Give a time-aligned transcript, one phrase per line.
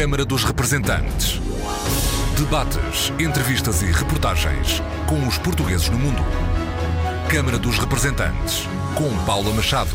[0.00, 1.38] Câmara dos Representantes.
[2.34, 6.22] Debates, entrevistas e reportagens com os portugueses no mundo.
[7.30, 9.94] Câmara dos Representantes, com Paula Machado.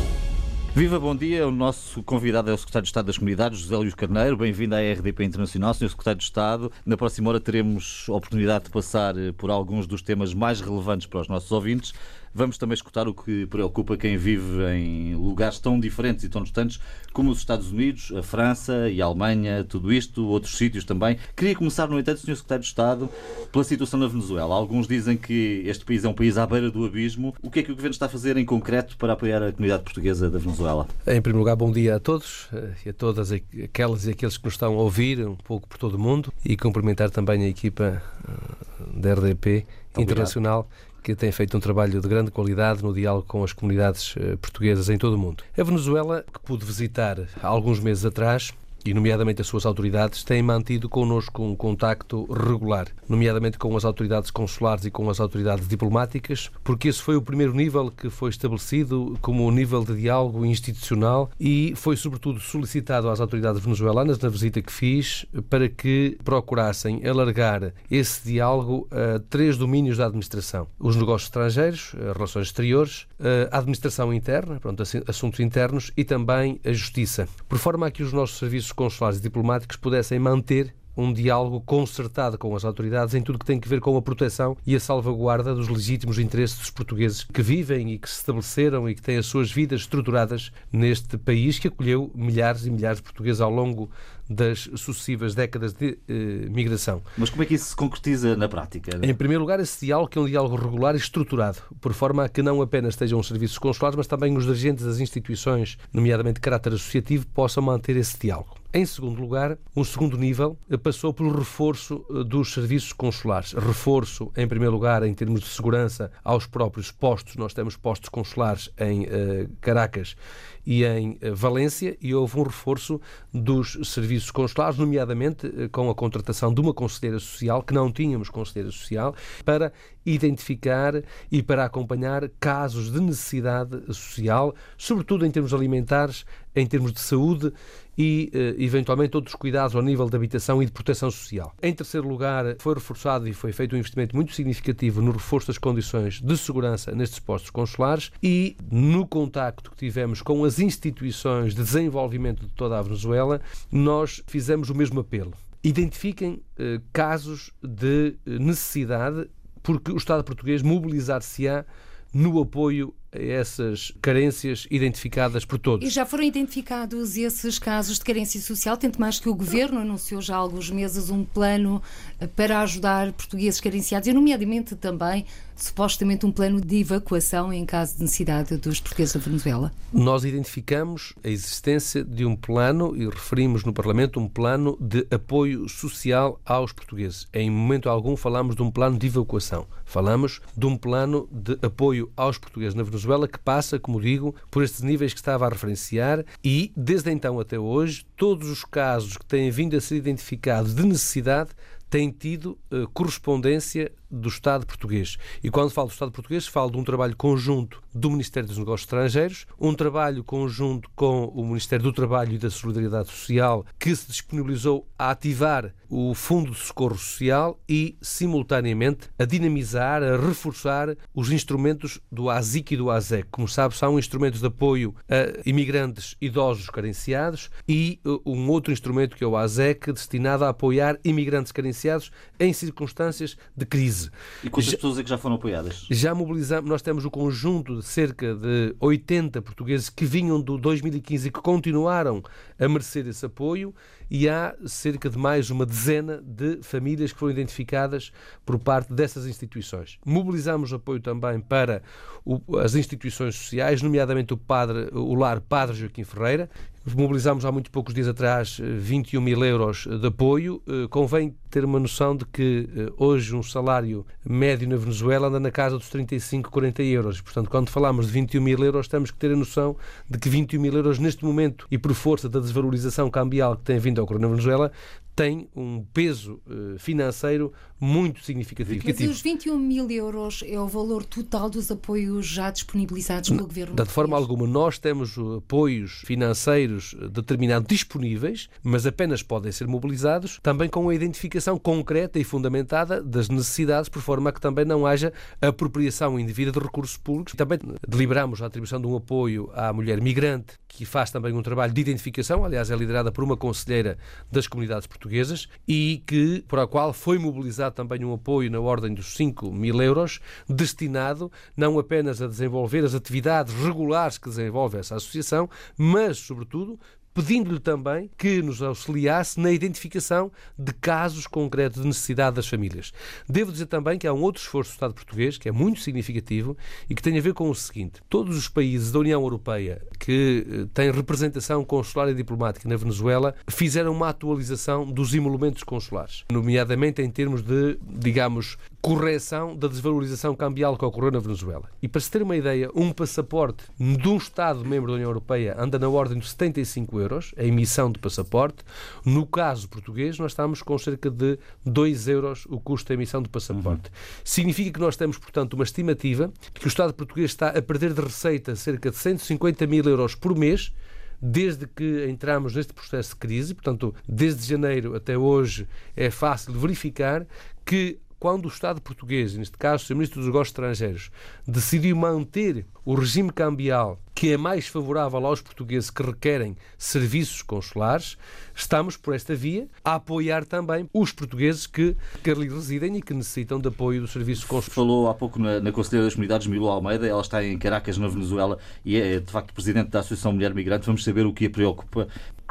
[0.75, 1.47] Viva, bom dia.
[1.47, 4.37] O nosso convidado é o Secretário de Estado das Comunidades, José Luís Carneiro.
[4.37, 5.89] Bem-vindo à RDP Internacional, Sr.
[5.89, 6.71] Secretário de Estado.
[6.85, 11.07] Na próxima hora teremos a oportunidade de passar eh, por alguns dos temas mais relevantes
[11.07, 11.93] para os nossos ouvintes.
[12.37, 16.81] Vamos também escutar o que preocupa quem vive em lugares tão diferentes e tão distantes
[17.13, 21.17] como os Estados Unidos, a França e a Alemanha, tudo isto, outros sítios também.
[21.33, 22.35] Queria começar, no entanto, Sr.
[22.35, 23.09] Secretário de Estado,
[23.53, 24.53] pela situação na Venezuela.
[24.53, 27.33] Alguns dizem que este país é um país à beira do abismo.
[27.41, 29.83] O que é que o Governo está a fazer em concreto para apoiar a comunidade
[29.83, 30.89] portuguesa da Venezuela?
[31.07, 34.43] Em primeiro lugar, bom dia a todos eh, e a todas aquelas e aqueles que
[34.43, 38.03] nos estão a ouvir, um pouco por todo o mundo, e cumprimentar também a equipa
[38.27, 40.03] eh, da RDP Obrigado.
[40.03, 40.69] Internacional
[41.05, 44.89] que tem feito um trabalho de grande qualidade no diálogo com as comunidades eh, portuguesas
[44.89, 45.43] em todo o mundo.
[45.55, 48.51] A Venezuela, que pude visitar há alguns meses atrás,
[48.85, 54.29] e, nomeadamente, as suas autoridades, têm mantido connosco um contacto regular, nomeadamente com as autoridades
[54.29, 59.17] consulares e com as autoridades diplomáticas, porque esse foi o primeiro nível que foi estabelecido
[59.21, 64.71] como nível de diálogo institucional e foi, sobretudo, solicitado às autoridades venezuelanas, na visita que
[64.71, 71.95] fiz, para que procurassem alargar esse diálogo a três domínios da administração: os negócios estrangeiros,
[71.95, 73.07] as relações exteriores,
[73.51, 78.13] a administração interna, pronto, assuntos internos e também a justiça, por forma a que os
[78.13, 83.39] nossos serviços consulares e diplomáticos pudessem manter um diálogo concertado com as autoridades em tudo
[83.39, 87.23] que tem a ver com a proteção e a salvaguarda dos legítimos interesses dos portugueses
[87.23, 91.59] que vivem e que se estabeleceram e que têm as suas vidas estruturadas neste país
[91.59, 93.89] que acolheu milhares e milhares de portugueses ao longo
[94.27, 97.01] das sucessivas décadas de eh, migração.
[97.15, 98.99] Mas como é que isso se concretiza na prática?
[99.03, 102.29] Em primeiro lugar, esse diálogo que é um diálogo regular e estruturado, por forma a
[102.29, 106.41] que não apenas estejam os serviços consulares, mas também os dirigentes das instituições, nomeadamente de
[106.41, 108.55] caráter associativo, possam manter esse diálogo.
[108.77, 113.53] Em segundo lugar, um segundo nível eh, passou pelo reforço eh, dos serviços consulares.
[113.53, 117.37] Reforço, em primeiro lugar, em termos de segurança aos próprios postos.
[117.37, 120.17] Nós temos postos consulares em uh, Caracas
[120.65, 122.99] e em uh, Valência e houve um reforço
[123.33, 128.29] dos serviços consulares, nomeadamente uh, com a contratação de uma conselheira social, que não tínhamos
[128.29, 129.71] conselheira social, para
[130.05, 130.93] identificar
[131.31, 137.51] e para acompanhar casos de necessidade social, sobretudo em termos alimentares, em termos de saúde
[137.97, 141.53] e, eh, eventualmente, outros cuidados ao nível de habitação e de proteção social.
[141.61, 145.57] Em terceiro lugar, foi reforçado e foi feito um investimento muito significativo no reforço das
[145.57, 151.63] condições de segurança nestes postos consulares e no contacto que tivemos com as instituições de
[151.63, 155.33] desenvolvimento de toda a Venezuela, nós fizemos o mesmo apelo.
[155.63, 159.27] Identifiquem eh, casos de eh, necessidade
[159.63, 161.65] porque o Estado português mobilizar-se-á
[162.13, 165.85] no apoio essas carências identificadas por todos.
[165.87, 170.21] E já foram identificados esses casos de carência social, tanto mais que o Governo anunciou
[170.21, 171.81] já há alguns meses um plano
[172.19, 177.95] eh, para ajudar portugueses carenciados, e nomeadamente também, supostamente, um plano de evacuação em caso
[177.95, 179.71] de necessidade dos portugueses da Venezuela.
[179.91, 185.67] Nós identificamos a existência de um plano, e referimos no Parlamento, um plano de apoio
[185.69, 187.27] social aos portugueses.
[187.33, 189.65] Em momento algum falamos de um plano de evacuação.
[189.85, 194.63] Falamos de um plano de apoio aos portugueses na Venezuela que passa, como digo, por
[194.63, 199.25] estes níveis que estava a referenciar e, desde então até hoje, todos os casos que
[199.25, 201.51] têm vindo a ser identificados de necessidade
[201.89, 205.17] têm tido uh, correspondência do Estado português.
[205.43, 208.85] E quando falo do Estado português, falo de um trabalho conjunto do Ministério dos Negócios
[208.85, 214.07] Estrangeiros, um trabalho conjunto com o Ministério do Trabalho e da Solidariedade Social, que se
[214.07, 221.31] disponibilizou a ativar o Fundo de Socorro Social e, simultaneamente, a dinamizar, a reforçar os
[221.31, 223.27] instrumentos do ASIC e do ASEC.
[223.31, 229.15] Como sabe, são instrumentos de apoio a imigrantes idosos carenciados e uh, um outro instrumento
[229.15, 233.94] que é o ASEC, destinado a apoiar imigrantes carenciados em circunstâncias de crise.
[234.43, 235.87] E quantas já, pessoas é que já foram apoiadas?
[235.89, 241.27] Já mobilizamos, nós temos o conjunto de cerca de 80 portugueses que vinham do 2015
[241.27, 242.21] e que continuaram
[242.59, 243.73] a merecer esse apoio
[244.09, 248.11] e há cerca de mais uma dezena de famílias que foram identificadas
[248.45, 249.97] por parte dessas instituições.
[250.05, 251.81] Mobilizamos apoio também para
[252.23, 256.49] o, as instituições sociais, nomeadamente o, padre, o lar Padre Joaquim Ferreira,
[256.93, 260.61] Mobilizámos há muito poucos dias atrás 21 mil euros de apoio.
[260.67, 265.39] Eh, convém ter uma noção de que eh, hoje um salário médio na Venezuela anda
[265.39, 267.21] na casa dos 35, 40 euros.
[267.21, 269.75] Portanto, quando falamos de 21 mil euros, temos que ter a noção
[270.07, 273.79] de que 21 mil euros neste momento e por força da desvalorização cambial que tem
[273.79, 274.71] vindo a ocorrer na Venezuela,
[275.15, 278.83] tem um peso uh, financeiro muito significativo.
[278.85, 283.75] Mas os 21 mil euros é o valor total dos apoios já disponibilizados pelo Governo?
[283.75, 284.47] De forma alguma.
[284.47, 291.57] Nós temos apoios financeiros determinados disponíveis, mas apenas podem ser mobilizados também com a identificação
[291.57, 296.59] concreta e fundamentada das necessidades, por forma a que também não haja apropriação indevida de
[296.59, 297.33] recursos públicos.
[297.35, 301.73] Também deliberamos a atribuição de um apoio à mulher migrante, que faz também um trabalho
[301.73, 303.97] de identificação, aliás, é liderada por uma conselheira
[304.29, 308.93] das comunidades portuguesas e que, por a qual foi mobilizado também um apoio na ordem
[308.93, 310.19] dos 5 mil euros,
[310.49, 316.77] destinado não apenas a desenvolver as atividades regulares que desenvolve essa associação, mas, sobretudo,
[317.15, 320.29] pedindo-lhe também que nos auxiliasse na identificação
[320.59, 322.91] de casos concretos de necessidade das famílias.
[323.27, 326.57] Devo dizer também que há um outro esforço do Estado português que é muito significativo
[326.89, 330.45] e que tem a ver com o seguinte: todos os países da União Europeia que
[330.47, 337.01] eh, têm representação consular e diplomática na Venezuela fizeram uma atualização dos emolumentos consulares, nomeadamente
[337.01, 341.67] em termos de, digamos, correção da desvalorização cambial que ocorreu na Venezuela.
[341.81, 345.79] E para se ter uma ideia, um passaporte de um Estado-membro da União Europeia anda
[345.79, 348.63] na ordem de 75 euros, a emissão de passaporte.
[349.03, 353.29] No caso português, nós estamos com cerca de 2 euros o custo da emissão de
[353.29, 353.89] passaporte.
[353.89, 354.21] Uhum.
[354.23, 358.01] Significa que nós temos, portanto, uma estimativa que o Estado português está a perder de
[358.01, 360.71] receita cerca de 150 mil euros por mês
[361.19, 367.25] desde que entramos neste processo de crise, portanto, desde janeiro até hoje, é fácil verificar
[367.65, 369.95] que quando o Estado português, neste caso o.
[369.95, 371.11] Ministro dos Negócios Estrangeiros,
[371.47, 378.17] decidiu manter o regime cambial que é mais favorável aos portugueses que requerem serviços consulares,
[378.55, 383.13] estamos por esta via a apoiar também os portugueses que, que ali residem e que
[383.13, 384.73] necessitam de apoio dos serviços consulares.
[384.73, 388.07] Falou há pouco na, na Conselheira das Comunidades, Milo Almeida, ela está em Caracas, na
[388.07, 390.85] Venezuela, e é de facto presidente da Associação Mulher Migrante.
[390.85, 392.07] Vamos saber o que a preocupa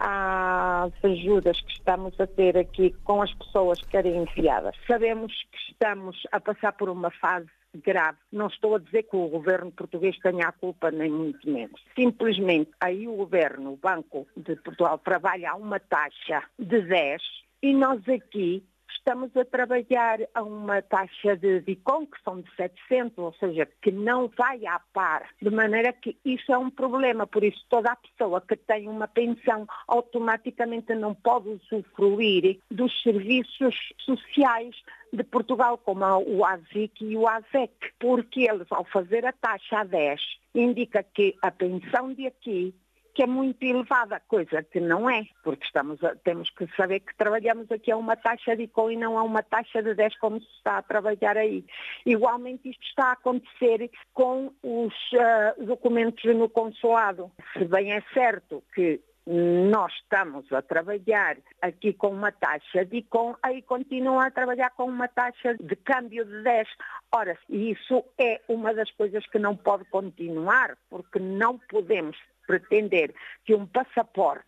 [0.07, 4.77] às ajudas que estamos a ter aqui com as pessoas carenciadas.
[4.87, 8.19] Sabemos que estamos a passar por uma fase grave.
[8.31, 11.81] Não estou a dizer que o governo português tenha a culpa, nem muito menos.
[11.97, 17.23] Simplesmente aí o governo, o Banco de Portugal, trabalha a uma taxa de 10
[17.63, 18.63] e nós aqui
[18.97, 23.91] estamos a trabalhar a uma taxa de DICOM, que são de 700, ou seja, que
[23.91, 27.97] não vai à par, de maneira que isso é um problema, por isso toda a
[27.97, 34.75] pessoa que tem uma pensão automaticamente não pode usufruir dos serviços sociais
[35.13, 39.85] de Portugal, como o ASIC e o ASEC, porque eles, ao fazer a taxa a
[39.85, 40.21] 10,
[40.55, 42.75] indica que a pensão de aqui
[43.15, 47.17] que é muito elevada, coisa que não é, porque estamos a, temos que saber que
[47.17, 50.41] trabalhamos aqui a uma taxa de ICO e não a uma taxa de 10 como
[50.41, 51.65] se está a trabalhar aí.
[52.05, 57.31] Igualmente isto está a acontecer com os uh, documentos no consulado.
[57.53, 63.35] Se bem é certo que nós estamos a trabalhar aqui com uma taxa de ICOM,
[63.43, 66.69] aí continuam a trabalhar com uma taxa de câmbio de 10.
[67.13, 73.15] Ora, isso é uma das coisas que não pode continuar, porque não podemos pretender
[73.45, 74.45] que um passaporte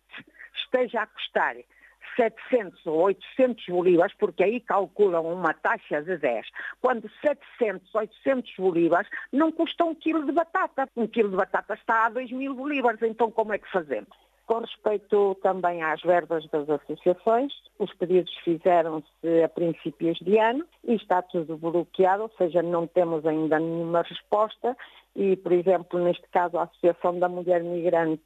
[0.53, 1.55] esteja a custar
[2.17, 6.47] 700 ou 800 bolívares, porque aí calculam uma taxa de 10,
[6.81, 10.89] quando 700, 800 bolívares não custa um quilo de batata.
[10.95, 14.09] Um quilo de batata está a 2 mil bolívares, então como é que fazemos?
[14.47, 20.95] Com respeito também às verbas das associações, os pedidos fizeram-se a princípios de ano e
[20.95, 24.75] está tudo bloqueado, ou seja, não temos ainda nenhuma resposta
[25.17, 28.21] e, por exemplo, neste caso, a Associação da Mulher Migrante,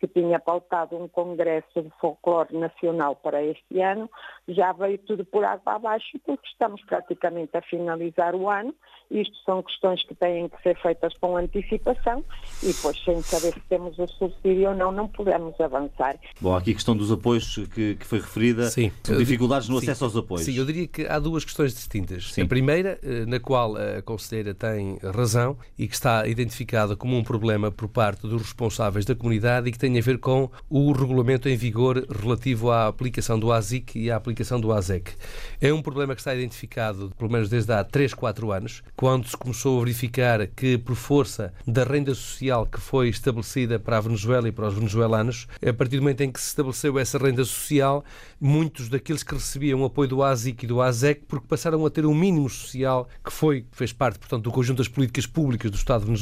[0.00, 4.10] que tinha pautado um congresso de folclore nacional para este ano,
[4.48, 8.74] já veio tudo por água abaixo, porque estamos praticamente a finalizar o ano.
[9.08, 12.24] Isto são questões que têm que ser feitas com antecipação
[12.60, 16.18] e, depois, sem saber se temos o subsídio ou não, não podemos avançar.
[16.40, 18.90] Bom, aqui a questão dos apoios que, que foi referida, Sim.
[19.04, 19.86] dificuldades no Sim.
[19.86, 20.44] acesso aos apoios.
[20.46, 22.32] Sim, eu diria que há duas questões distintas.
[22.32, 22.42] Sim.
[22.42, 27.22] A primeira, eh, na qual a Conselheira tem razão e que está identificada como um
[27.22, 31.48] problema por parte dos responsáveis da comunidade e que tem a ver com o regulamento
[31.48, 35.12] em vigor relativo à aplicação do ASIC e à aplicação do ASEC.
[35.60, 39.36] É um problema que está identificado, pelo menos desde há 3, 4 anos, quando se
[39.36, 44.48] começou a verificar que, por força da renda social que foi estabelecida para a Venezuela
[44.48, 48.04] e para os venezuelanos, a partir do momento em que se estabeleceu essa renda social,
[48.40, 52.14] muitos daqueles que recebiam apoio do ASIC e do ASEC, porque passaram a ter um
[52.14, 56.13] mínimo social que foi, fez parte, portanto, do conjunto das políticas públicas do Estado venezuelano,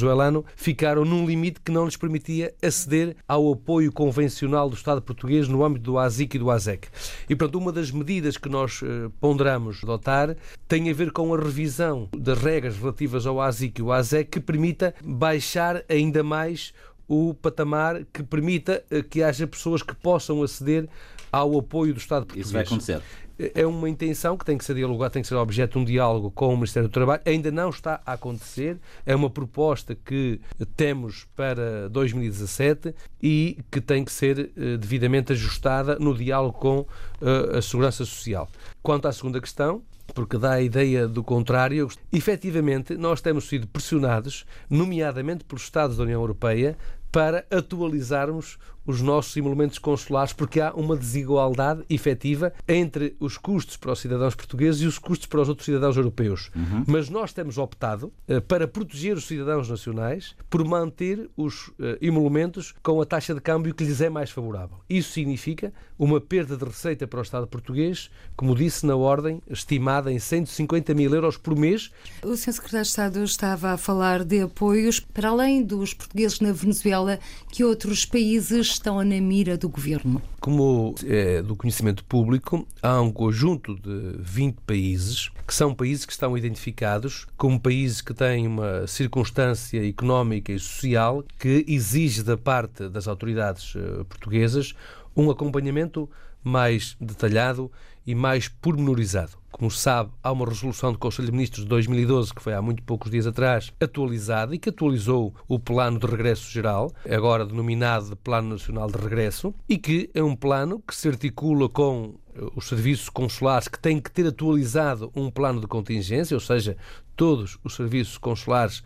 [0.55, 5.63] ficaram num limite que não lhes permitia aceder ao apoio convencional do Estado português no
[5.63, 6.87] âmbito do ASIC e do ASEC.
[7.29, 10.35] E, portanto, uma das medidas que nós eh, ponderamos adotar
[10.67, 14.39] tem a ver com a revisão das regras relativas ao ASIC e ao ASEC que
[14.39, 16.73] permita baixar ainda mais
[17.07, 20.87] o patamar que permita eh, que haja pessoas que possam aceder
[21.31, 22.47] ao apoio do Estado português.
[22.47, 23.01] Isso vai acontecer
[23.37, 26.31] é uma intenção que tem que ser dialogada, tem que ser objeto de um diálogo
[26.31, 27.21] com o Ministério do Trabalho.
[27.25, 28.77] Ainda não está a acontecer.
[29.05, 30.39] É uma proposta que
[30.75, 36.85] temos para 2017 e que tem que ser eh, devidamente ajustada no diálogo com
[37.21, 38.47] eh, a Segurança Social.
[38.81, 39.81] Quanto à segunda questão,
[40.13, 41.87] porque dá a ideia do contrário.
[42.11, 46.77] Efetivamente, nós temos sido pressionados, nomeadamente pelos Estados da União Europeia,
[47.11, 53.91] para atualizarmos os nossos emolumentos consulares, porque há uma desigualdade efetiva entre os custos para
[53.91, 56.51] os cidadãos portugueses e os custos para os outros cidadãos europeus.
[56.55, 56.83] Uhum.
[56.87, 62.73] Mas nós temos optado uh, para proteger os cidadãos nacionais por manter os uh, emolumentos
[62.83, 64.77] com a taxa de câmbio que lhes é mais favorável.
[64.89, 70.11] Isso significa uma perda de receita para o Estado português, como disse, na ordem estimada
[70.11, 71.91] em 150 mil euros por mês.
[72.23, 72.53] O Sr.
[72.53, 77.19] Secretário de Estado estava a falar de apoios para além dos portugueses na Venezuela,
[77.51, 80.21] que outros países estão na mira do governo?
[80.39, 86.11] Como é do conhecimento público, há um conjunto de 20 países que são países que
[86.11, 92.89] estão identificados como países que têm uma circunstância económica e social que exige da parte
[92.89, 94.73] das autoridades eh, portuguesas
[95.15, 96.09] um acompanhamento
[96.43, 97.71] mais detalhado
[98.05, 99.43] e mais pormenorizado.
[99.51, 102.81] Como sabe, há uma resolução do Conselho de Ministros de 2012, que foi há muito
[102.81, 108.15] poucos dias atrás, atualizada e que atualizou o Plano de Regresso Geral, agora denominado de
[108.15, 112.67] Plano Nacional de Regresso, e que é um plano que se articula com eh, os
[112.67, 116.75] serviços consulares que têm que ter atualizado um plano de contingência, ou seja,
[117.15, 118.83] todos os serviços consulares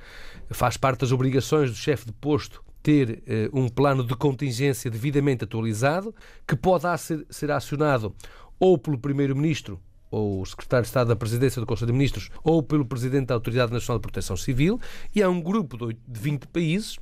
[0.49, 5.43] faz parte das obrigações do chefe de posto ter eh, um plano de contingência devidamente
[5.43, 6.13] atualizado,
[6.47, 8.13] que pode ser, ser acionado
[8.59, 12.63] ou pelo Primeiro-Ministro ou o secretário de Estado da Presidência do Conselho de Ministros, ou
[12.63, 14.79] pelo Presidente da Autoridade Nacional de Proteção Civil,
[15.13, 16.97] e há um grupo de 20 países,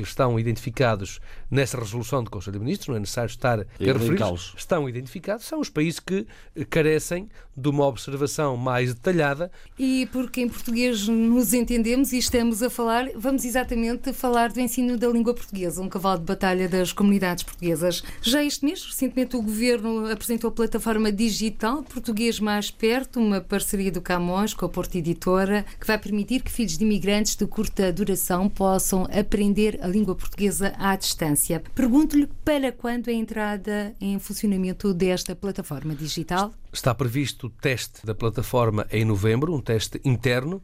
[0.00, 1.20] estão identificados
[1.50, 4.22] nessa resolução do Conselho de Ministros, não é necessário estar a referir
[4.56, 6.26] estão identificados, são os países que
[6.70, 9.50] carecem de uma observação mais detalhada.
[9.78, 14.96] E porque em português nos entendemos e estamos a falar, vamos exatamente falar do ensino
[14.96, 18.02] da língua portuguesa, um cavalo de batalha das comunidades portuguesas.
[18.22, 23.92] Já este mês, recentemente, o Governo apresentou a plataforma digital Português Mais Perto, uma parceria
[23.92, 27.92] do Camões com a Porta Editora, que vai permitir que filhos de imigrantes de curta
[27.92, 31.62] duração possam aprender a língua portuguesa à distância.
[31.74, 36.52] Pergunto-lhe para quando a entrada em funcionamento desta plataforma digital?
[36.72, 40.62] Está previsto o teste da plataforma em novembro, um teste interno,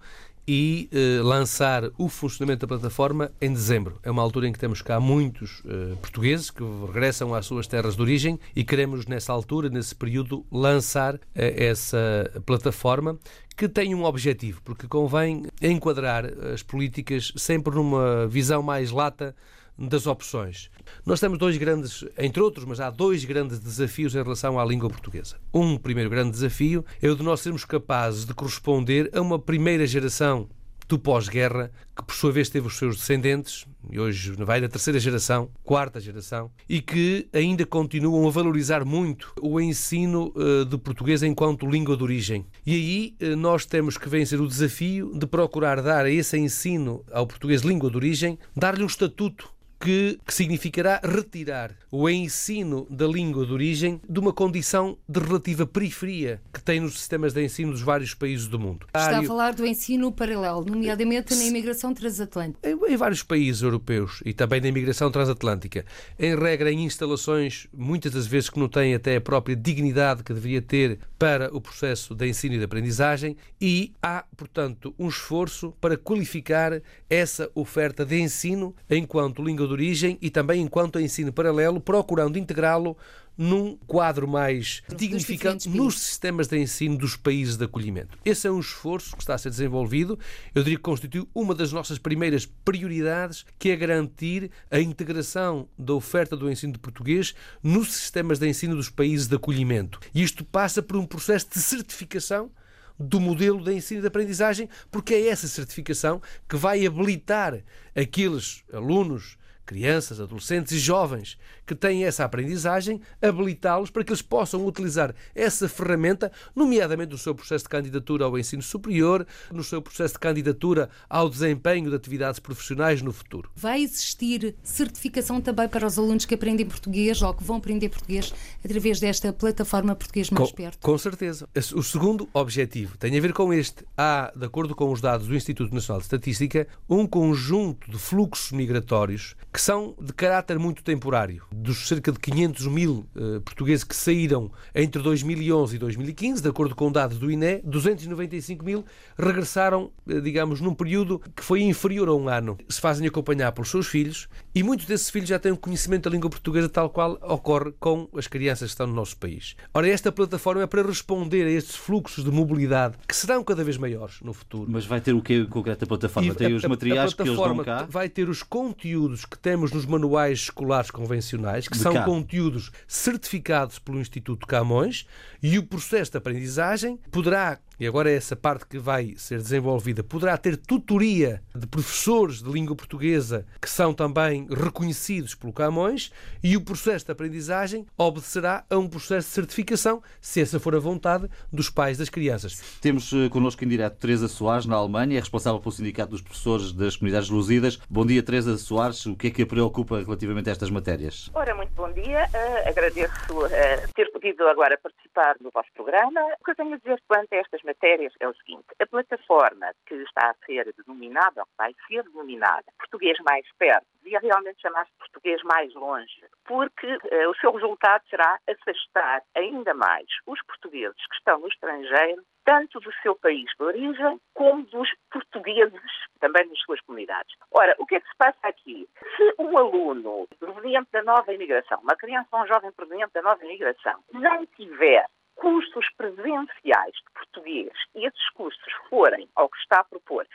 [0.49, 4.01] e eh, lançar o funcionamento da plataforma em dezembro.
[4.03, 7.95] É uma altura em que temos cá muitos eh, portugueses que regressam às suas terras
[7.95, 13.19] de origem e queremos, nessa altura, nesse período, lançar eh, essa plataforma
[13.55, 16.25] que tem um objetivo, porque convém enquadrar
[16.55, 19.37] as políticas sempre numa visão mais lata
[19.79, 20.71] das opções.
[21.07, 24.91] Nós temos dois grandes, entre outros, mas há dois grandes desafios em relação à língua
[24.91, 25.37] portuguesa.
[25.55, 29.87] Um primeiro grande desafio é o de nós sermos capazes de corresponder a uma primeira
[29.87, 30.49] geração
[30.89, 34.99] do pós-guerra, que por sua vez teve os seus descendentes, e hoje vai da terceira
[34.99, 41.23] geração, quarta geração, e que ainda continuam a valorizar muito o ensino uh, de português
[41.23, 42.47] enquanto língua de origem.
[42.65, 47.05] E aí uh, nós temos que vencer o desafio de procurar dar a esse ensino
[47.13, 53.07] ao português língua de origem, dar-lhe um estatuto que, que, significará retirar o ensino da
[53.07, 57.73] língua de origem de uma condição de relativa periferia que tem nos sistemas de ensino
[57.73, 58.87] dos vários países do mundo.
[58.89, 62.69] Está a falar do ensino paralelo, nomeadamente na imigração transatlântica.
[62.69, 65.85] Em, em, vários países europeus e também na imigração transatlântica.
[66.19, 70.35] Em regra, em instalações, muitas das vezes que não têm até a própria dignidade que
[70.35, 75.73] deveria ter para o processo de ensino e de aprendizagem e há, portanto, um esforço
[75.81, 81.81] para qualificar essa oferta de ensino enquanto língua de origem e também enquanto ensino paralelo,
[81.81, 82.97] procurando integrá-lo
[83.39, 88.19] num quadro mais dignificante nos sistemas de ensino dos países de acolhimento.
[88.25, 90.19] Esse é um esforço que está a ser desenvolvido.
[90.53, 95.95] Eu diria que constitui uma das nossas primeiras prioridades, que é garantir a integração da
[95.95, 97.33] oferta do ensino de português
[97.63, 100.01] nos sistemas de ensino dos países de acolhimento.
[100.13, 102.51] E isto passa por um processo de certificação
[102.99, 107.63] do modelo de ensino e de aprendizagem, porque é essa certificação que vai habilitar
[107.95, 109.38] aqueles alunos
[109.69, 115.69] crianças, adolescentes e jovens que têm essa aprendizagem, habilitá-los para que eles possam utilizar essa
[115.69, 120.89] ferramenta, nomeadamente no seu processo de candidatura ao ensino superior, no seu processo de candidatura
[121.09, 123.51] ao desempenho de atividades profissionais no futuro.
[123.55, 128.33] Vai existir certificação também para os alunos que aprendem português ou que vão aprender português
[128.65, 130.79] através desta plataforma Português Mais com, Perto?
[130.81, 131.47] Com certeza.
[131.75, 133.85] O segundo objetivo tem a ver com este.
[133.95, 138.53] Há, de acordo com os dados do Instituto Nacional de Estatística, um conjunto de fluxos
[138.53, 141.43] migratórios que que são de caráter muito temporário.
[141.53, 146.77] Dos cerca de 500 mil uh, portugueses que saíram entre 2011 e 2015, de acordo
[146.77, 148.85] com dados do INE, 295 mil
[149.19, 152.57] regressaram, uh, digamos, num período que foi inferior a um ano.
[152.69, 156.11] Se fazem acompanhar pelos seus filhos e muitos desses filhos já têm um conhecimento da
[156.11, 159.57] língua portuguesa tal qual ocorre com as crianças que estão no nosso país.
[159.75, 163.77] Ora, esta plataforma é para responder a estes fluxos de mobilidade que serão cada vez
[163.77, 164.71] maiores no futuro.
[164.71, 166.33] Mas vai ter o que concreto a plataforma?
[166.33, 167.89] Tem os materiais que eles dão cá?
[167.91, 172.05] Vai ter os conteúdos que temos nos manuais escolares convencionais, que de são cá.
[172.05, 175.07] conteúdos certificados pelo Instituto Camões,
[175.43, 180.03] e o processo de aprendizagem poderá e agora é essa parte que vai ser desenvolvida,
[180.03, 186.57] poderá ter tutoria de professores de língua portuguesa que são também reconhecidos pelo Camões e
[186.57, 191.29] o processo de aprendizagem obedecerá a um processo de certificação, se essa for a vontade
[191.53, 192.79] dos pais das crianças.
[192.81, 196.73] Temos eh, connosco em direto Teresa Soares, na Alemanha, é responsável pelo Sindicato dos Professores
[196.73, 197.79] das Comunidades Luzidas.
[197.89, 199.07] Bom dia, Teresa Soares.
[199.07, 201.31] O que é que a preocupa relativamente a estas matérias?
[201.35, 202.29] Ora, muito bom dia.
[202.35, 206.21] Uh, agradeço uh, ter podido agora participar do vosso programa.
[206.41, 209.73] O que eu tenho a dizer quanto a estas matérias é o seguinte: a plataforma
[209.87, 214.93] que está a ser denominada, ou vai ser denominada, Português Mais Perto, devia realmente chamar-se
[214.99, 221.17] Português Mais Longe, porque uh, o seu resultado será afastar ainda mais os portugueses que
[221.17, 225.81] estão no estrangeiro, tanto do seu país de origem, como dos portugueses
[226.21, 227.37] também nas suas comunidades.
[227.53, 228.89] Ora, o que é que se passa aqui?
[229.17, 233.45] Se um aluno proveniente da nova imigração, uma criança ou um jovem proveniente da nova
[233.45, 235.07] imigração, não tiver
[235.39, 237.73] cursos presenciais de português.
[237.95, 240.27] E esses cursos forem, ao que está a propor,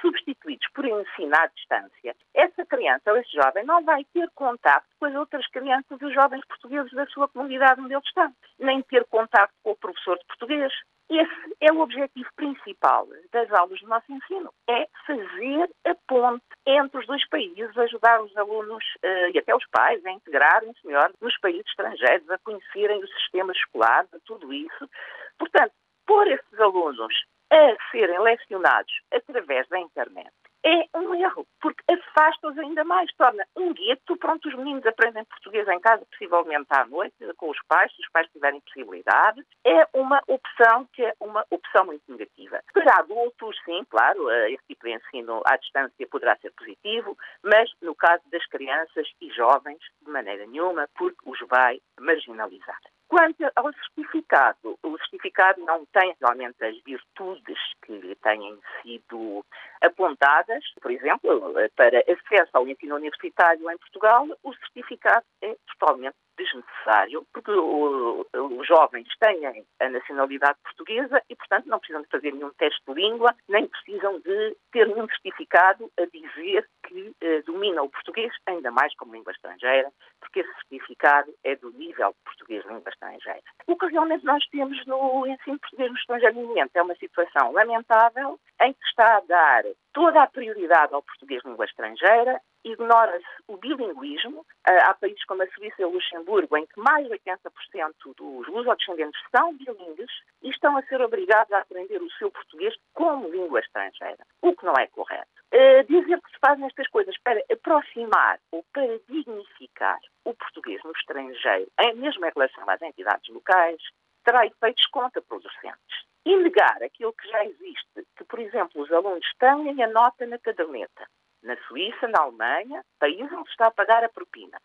[0.00, 5.06] substituídos por ensino à distância, essa criança ou esse jovem não vai ter contato com
[5.06, 9.04] as outras crianças e os jovens portugueses da sua comunidade onde ele está, nem ter
[9.06, 10.72] contato com o professor de português,
[11.10, 17.00] esse é o objetivo principal das aulas do nosso ensino, é fazer a ponte entre
[17.00, 21.38] os dois países, ajudar os alunos uh, e até os pais a integrarem-se melhor nos
[21.40, 24.90] países estrangeiros, a conhecerem o sistema escolar, tudo isso.
[25.38, 25.72] Portanto,
[26.06, 27.14] pôr esses alunos
[27.50, 30.32] a serem lecionados através da internet
[30.68, 35.66] é um erro, porque afasta-os ainda mais, torna um gueto, pronto, os meninos aprendem português
[35.68, 40.20] em casa, possivelmente à noite, com os pais, se os pais tiverem possibilidade, é uma
[40.26, 42.62] opção que é uma opção muito negativa.
[42.72, 47.70] Para adultos, sim, claro, eh, esse tipo de ensino à distância poderá ser positivo, mas
[47.80, 52.78] no caso das crianças e jovens, de maneira nenhuma, porque os vai marginalizar.
[53.08, 59.44] Quanto ao certificado, o certificado não tem realmente as virtudes que têm sido
[59.80, 60.62] apontadas.
[60.82, 67.50] Por exemplo, para acesso ao ensino universitário em Portugal, o certificado é totalmente desnecessário, porque
[67.50, 69.46] os jovens têm
[69.80, 74.20] a nacionalidade portuguesa e, portanto, não precisam de fazer nenhum teste de língua, nem precisam
[74.20, 79.32] de ter nenhum certificado a dizer que eh, dominam o português, ainda mais como língua
[79.32, 83.42] estrangeira, porque esse certificado é do nível português língua estrangeira.
[83.66, 88.38] O que realmente nós temos no ensino português no estrangeiro momento é uma situação lamentável
[88.62, 94.44] em que está a dar toda a prioridade ao português língua estrangeira ignora-se o bilinguismo.
[94.66, 98.46] Ah, há países como a Suíça e o Luxemburgo em que mais de 80% dos
[98.48, 100.10] luso-descendentes são bilíngues
[100.42, 104.64] e estão a ser obrigados a aprender o seu português como língua estrangeira, o que
[104.64, 105.28] não é correto.
[105.52, 110.92] Uh, dizer que se fazem estas coisas para aproximar ou para dignificar o português no
[110.92, 113.80] estrangeiro, mesmo em relação às entidades locais,
[114.24, 116.06] terá efeitos contraproducentes.
[116.26, 120.38] E negar aquilo que já existe, que, por exemplo, os alunos têm a nota na
[120.38, 121.08] caderneta,
[121.42, 124.58] na Suíça, na Alemanha, país onde está a pagar a propina.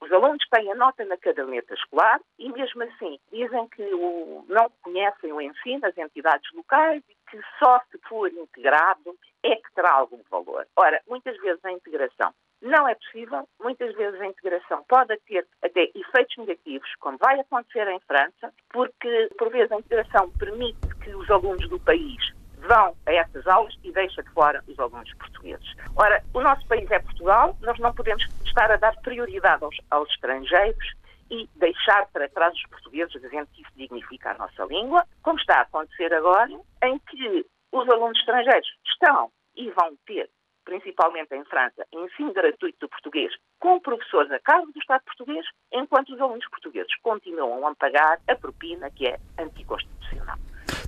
[0.00, 4.70] Os alunos têm a nota na caderneta escolar e, mesmo assim, dizem que o, não
[4.82, 9.92] conhecem o ensino das entidades locais e que só se for integrado é que terá
[9.92, 10.66] algum valor.
[10.76, 15.90] Ora, muitas vezes a integração não é possível, muitas vezes a integração pode ter até
[15.94, 21.30] efeitos negativos, como vai acontecer em França, porque, por vezes, a integração permite que os
[21.30, 25.74] alunos do país vão a essas aulas e deixa de fora os alunos portugueses.
[25.96, 30.08] Ora, o nosso país é Portugal, nós não podemos estar a dar prioridade aos, aos
[30.10, 30.94] estrangeiros
[31.30, 35.58] e deixar para trás os portugueses, dizendo que isso dignifica a nossa língua, como está
[35.58, 36.50] a acontecer agora,
[36.84, 40.30] em que os alunos estrangeiros estão e vão ter,
[40.64, 46.14] principalmente em França, ensino gratuito do português com professores a cargo do Estado português, enquanto
[46.14, 50.38] os alunos portugueses continuam a pagar a propina que é anticonstitucional.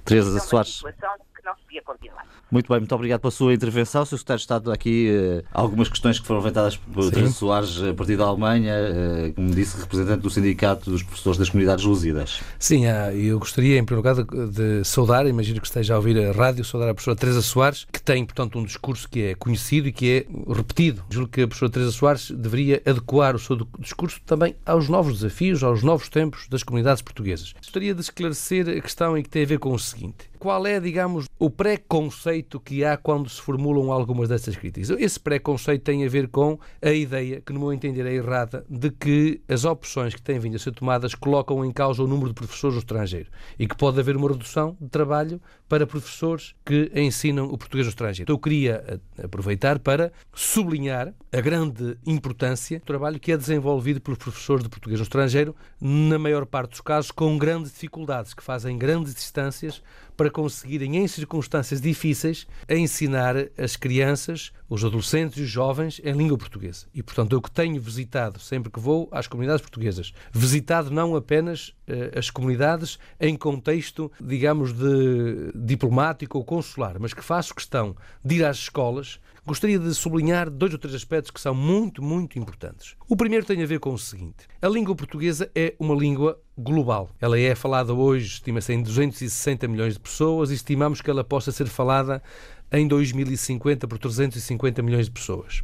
[0.05, 0.77] Teresa é Soares.
[0.77, 2.27] situação que não se devia continuar.
[2.51, 4.05] Muito bem, muito obrigado pela sua intervenção.
[4.05, 4.19] Sr.
[4.19, 7.11] Secretário de Estado, aqui uh, algumas questões que foram levantadas por Sim.
[7.11, 11.49] Teresa Soares a partir da Alemanha, uh, como disse, representante do Sindicato dos Professores das
[11.49, 12.41] Comunidades Luzidas.
[12.59, 16.19] Sim, uh, eu gostaria, em primeiro lugar, de, de, saudar, imagino que esteja a ouvir
[16.19, 19.87] a rádio, saudar a professora Teresa Soares, que tem, portanto, um discurso que é conhecido
[19.87, 21.05] e que é repetido.
[21.09, 25.63] Julgo que a professora Teresa Soares deveria adequar o seu discurso também aos novos desafios,
[25.63, 27.55] aos novos tempos das comunidades portuguesas.
[27.57, 30.81] Gostaria de esclarecer a questão em que tem a ver com o seguinte qual é,
[30.81, 34.89] digamos, o preconceito que há quando se formulam algumas dessas críticas.
[34.99, 38.91] Esse preconceito tem a ver com a ideia, que no meu entender é errada, de
[38.91, 42.35] que as opções que têm vindo a ser tomadas colocam em causa o número de
[42.35, 45.39] professores no estrangeiro e que pode haver uma redução de trabalho
[45.71, 48.25] para professores que ensinam o português no estrangeiro.
[48.25, 54.01] Então, eu queria eh, aproveitar para sublinhar a grande importância do trabalho que é desenvolvido
[54.01, 58.43] pelos professores de português no estrangeiro, na maior parte dos casos com grandes dificuldades, que
[58.43, 59.81] fazem grandes distâncias
[60.21, 66.37] para conseguirem, em circunstâncias difíceis, ensinar as crianças, os adolescentes e os jovens em língua
[66.37, 66.85] portuguesa.
[66.93, 71.69] E, portanto, eu que tenho visitado, sempre que vou, às comunidades portuguesas, visitado não apenas
[71.89, 77.95] uh, as comunidades em contexto, digamos, de diplomático ou consular, mas que faço questão
[78.25, 82.39] de ir às escolas, gostaria de sublinhar dois ou três aspectos que são muito, muito
[82.39, 82.97] importantes.
[83.09, 87.11] O primeiro tem a ver com o seguinte: a língua portuguesa é uma língua global.
[87.21, 91.53] Ela é falada hoje, estima-se, em 260 milhões de pessoas e estimamos que ela possa
[91.53, 92.23] ser falada
[92.73, 95.63] em 2050 por 350 milhões de pessoas.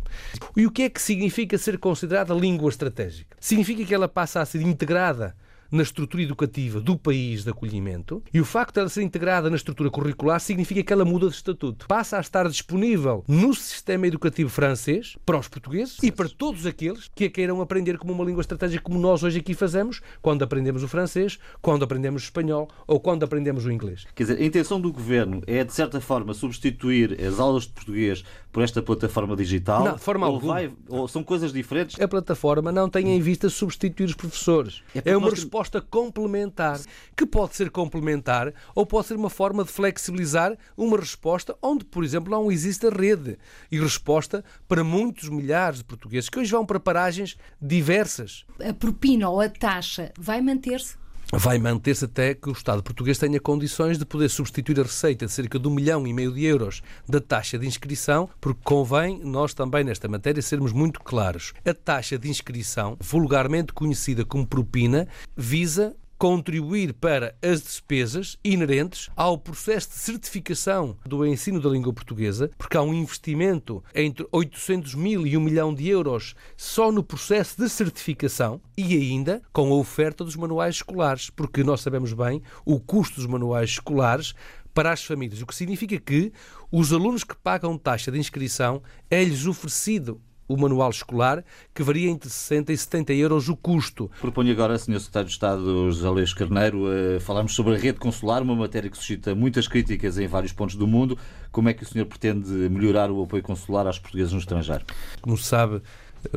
[0.56, 3.36] E o que é que significa ser considerada língua estratégica?
[3.38, 5.36] Significa que ela passa a ser integrada
[5.70, 9.56] na estrutura educativa do país de acolhimento e o facto de ela ser integrada na
[9.56, 11.86] estrutura curricular significa que ela muda de estatuto.
[11.86, 17.10] Passa a estar disponível no sistema educativo francês para os portugueses e para todos aqueles
[17.14, 20.82] que a queiram aprender como uma língua estratégica, como nós hoje aqui fazemos, quando aprendemos
[20.82, 24.06] o francês, quando aprendemos o espanhol ou quando aprendemos o inglês.
[24.14, 28.24] Quer dizer, a intenção do governo é, de certa forma, substituir as aulas de português
[28.56, 29.84] por esta plataforma digital?
[29.84, 30.54] Não, de forma ou alguma.
[30.54, 32.00] Vai, ou são coisas diferentes?
[32.00, 34.82] A plataforma não tem em vista substituir os professores.
[34.94, 36.80] É, é uma resposta resposta complementar,
[37.14, 42.02] que pode ser complementar ou pode ser uma forma de flexibilizar uma resposta onde, por
[42.02, 43.38] exemplo, não existe a rede
[43.70, 48.46] e resposta para muitos milhares de portugueses que hoje vão para paragens diversas.
[48.66, 50.96] A propina ou a taxa vai manter-se?
[51.32, 55.32] Vai manter-se até que o Estado português tenha condições de poder substituir a receita de
[55.32, 59.52] cerca de um milhão e meio de euros da taxa de inscrição, porque convém nós
[59.54, 61.52] também nesta matéria sermos muito claros.
[61.64, 69.38] A taxa de inscrição, vulgarmente conhecida como propina, visa contribuir para as despesas inerentes ao
[69.38, 75.26] processo de certificação do ensino da língua portuguesa, porque há um investimento entre 800 mil
[75.26, 80.24] e 1 milhão de euros só no processo de certificação e ainda com a oferta
[80.24, 84.34] dos manuais escolares, porque nós sabemos bem o custo dos manuais escolares
[84.76, 86.30] para as famílias, o que significa que
[86.70, 92.28] os alunos que pagam taxa de inscrição é-lhes oferecido o manual escolar, que varia entre
[92.28, 94.10] 60 e 70 euros o custo.
[94.20, 95.00] Proponho agora, Sr.
[95.00, 98.96] Secretário de Estado José Luís Carneiro, uh, falarmos sobre a rede consular, uma matéria que
[98.96, 101.18] suscita muitas críticas em vários pontos do mundo.
[101.50, 104.84] Como é que o senhor pretende melhorar o apoio consular aos portugueses no estrangeiro?
[105.20, 105.80] Como se sabe,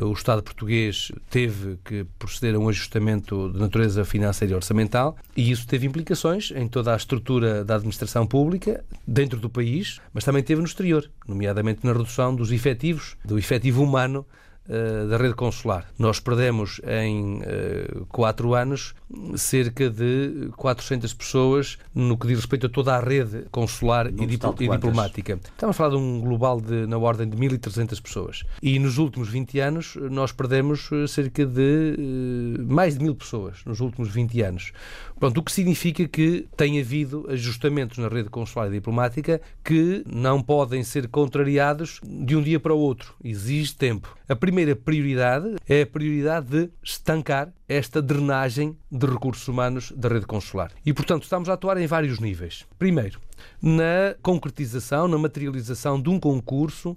[0.00, 5.50] o Estado português teve que proceder a um ajustamento de natureza financeira e orçamental e
[5.50, 10.42] isso teve implicações em toda a estrutura da administração pública dentro do país, mas também
[10.42, 14.26] teve no exterior, nomeadamente na redução dos efetivos, do efetivo humano
[14.72, 15.84] eh, da rede consular.
[15.98, 18.94] Nós perdemos em uh, quatro anos
[19.34, 24.54] cerca de 400 pessoas no que diz respeito a toda a rede consular e, dipl
[24.60, 25.40] e, diplomática.
[25.42, 28.44] Estamos a falar de um global de, na ordem de 1.300 pessoas.
[28.62, 33.64] E nos últimos 20 anos nós perdemos eh, cerca de uh, mais de mil pessoas
[33.66, 34.72] nos últimos 20 anos.
[35.20, 40.42] Pronto, o que significa que tem havido ajustamentos na rede consular e diplomática que não
[40.42, 43.14] podem ser contrariados de um dia para o outro.
[43.22, 44.16] Exige tempo.
[44.26, 50.24] A primeira prioridade é a prioridade de estancar esta drenagem de recursos humanos da rede
[50.24, 50.72] consular.
[50.86, 52.64] E, portanto, estamos a atuar em vários níveis.
[52.78, 53.20] Primeiro,
[53.60, 56.96] na concretização, na materialização de um concurso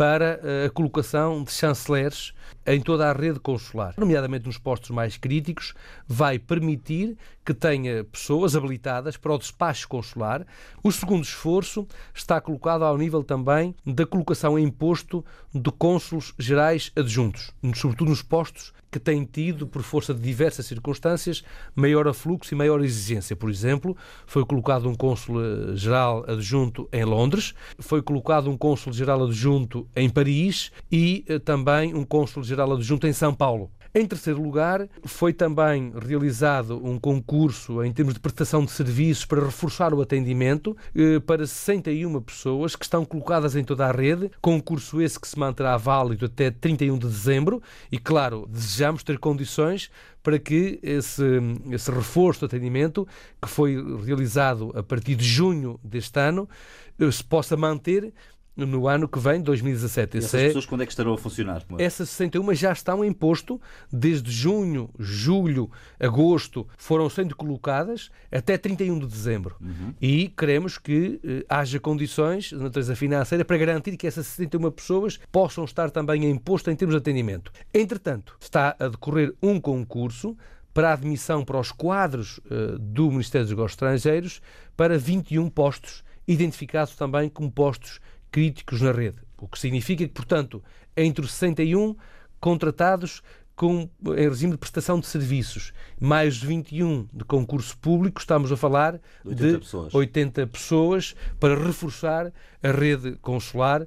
[0.00, 2.32] para eh, a colocação de chanceleres
[2.66, 5.74] em toda a rede consular, nomeadamente nos postos mais críticos,
[6.08, 10.46] vai permitir que tenha pessoas habilitadas para o despacho consular.
[10.82, 16.90] O segundo esforço está colocado ao nível também da colocação em posto de cônsulos gerais
[16.96, 22.56] adjuntos, sobretudo nos postos que têm tido, por força de diversas circunstâncias, maior afluxo e
[22.56, 23.36] maior exigência.
[23.36, 30.08] Por exemplo, foi colocado um cônsul-geral adjunto em Londres, foi colocado um cônsul-geral adjunto em
[30.08, 33.70] Paris e eh, também um cônsul-geral adjunto em São Paulo.
[33.92, 39.44] Em terceiro lugar, foi também realizado um concurso em termos de prestação de serviços para
[39.44, 44.30] reforçar o atendimento eh, para 61 pessoas que estão colocadas em toda a rede.
[44.40, 49.90] Concurso esse que se manterá válido até 31 de dezembro e, claro, desejamos ter condições
[50.22, 51.24] para que esse,
[51.72, 53.08] esse reforço de atendimento,
[53.42, 53.74] que foi
[54.04, 56.48] realizado a partir de junho deste ano,
[56.96, 58.14] eh, se possa manter
[58.56, 60.16] no ano que vem, 2017.
[60.16, 61.62] E essas é, pessoas quando é que estarão a funcionar?
[61.78, 61.84] É?
[61.84, 63.60] Essas 61 já estão em posto
[63.92, 69.56] desde junho, julho, agosto, foram sendo colocadas até 31 de dezembro.
[69.60, 69.94] Uhum.
[70.00, 75.18] E queremos que eh, haja condições de natureza financeira para garantir que essas 61 pessoas
[75.30, 77.52] possam estar também em posto em termos de atendimento.
[77.72, 80.36] Entretanto, está a decorrer um concurso
[80.72, 84.40] para a admissão para os quadros uh, do Ministério dos Negócios Estrangeiros
[84.76, 89.18] para 21 postos, identificados também como postos críticos na rede.
[89.38, 90.62] O que significa que, portanto,
[90.96, 91.96] entre os 61
[92.40, 93.22] contratados
[93.60, 98.98] com, em regime de prestação de serviços, mais 21 de concurso público, estamos a falar
[99.24, 99.94] 80 de pessoas.
[99.94, 103.86] 80 pessoas para reforçar a rede consular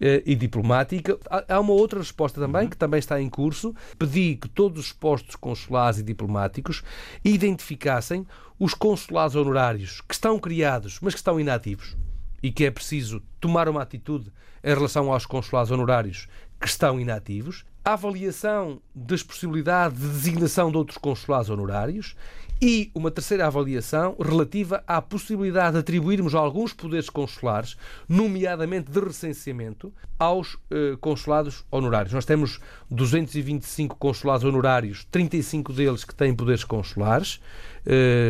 [0.00, 1.18] eh, e diplomática.
[1.46, 2.70] Há uma outra resposta também, uhum.
[2.70, 3.74] que também está em curso.
[3.98, 6.82] Pedi que todos os postos consulares e diplomáticos
[7.22, 8.26] identificassem
[8.58, 11.94] os consulados honorários que estão criados, mas que estão inativos
[12.42, 16.28] e que é preciso tomar uma atitude em relação aos consulados honorários
[16.60, 22.14] que estão inativos, a avaliação das possibilidades de designação de outros consulados honorários
[22.62, 27.74] e uma terceira avaliação relativa à possibilidade de atribuirmos alguns poderes consulares,
[28.06, 32.12] nomeadamente de recenseamento, aos eh, consulados honorários.
[32.12, 37.40] Nós temos 225 consulados honorários, 35 deles que têm poderes consulares,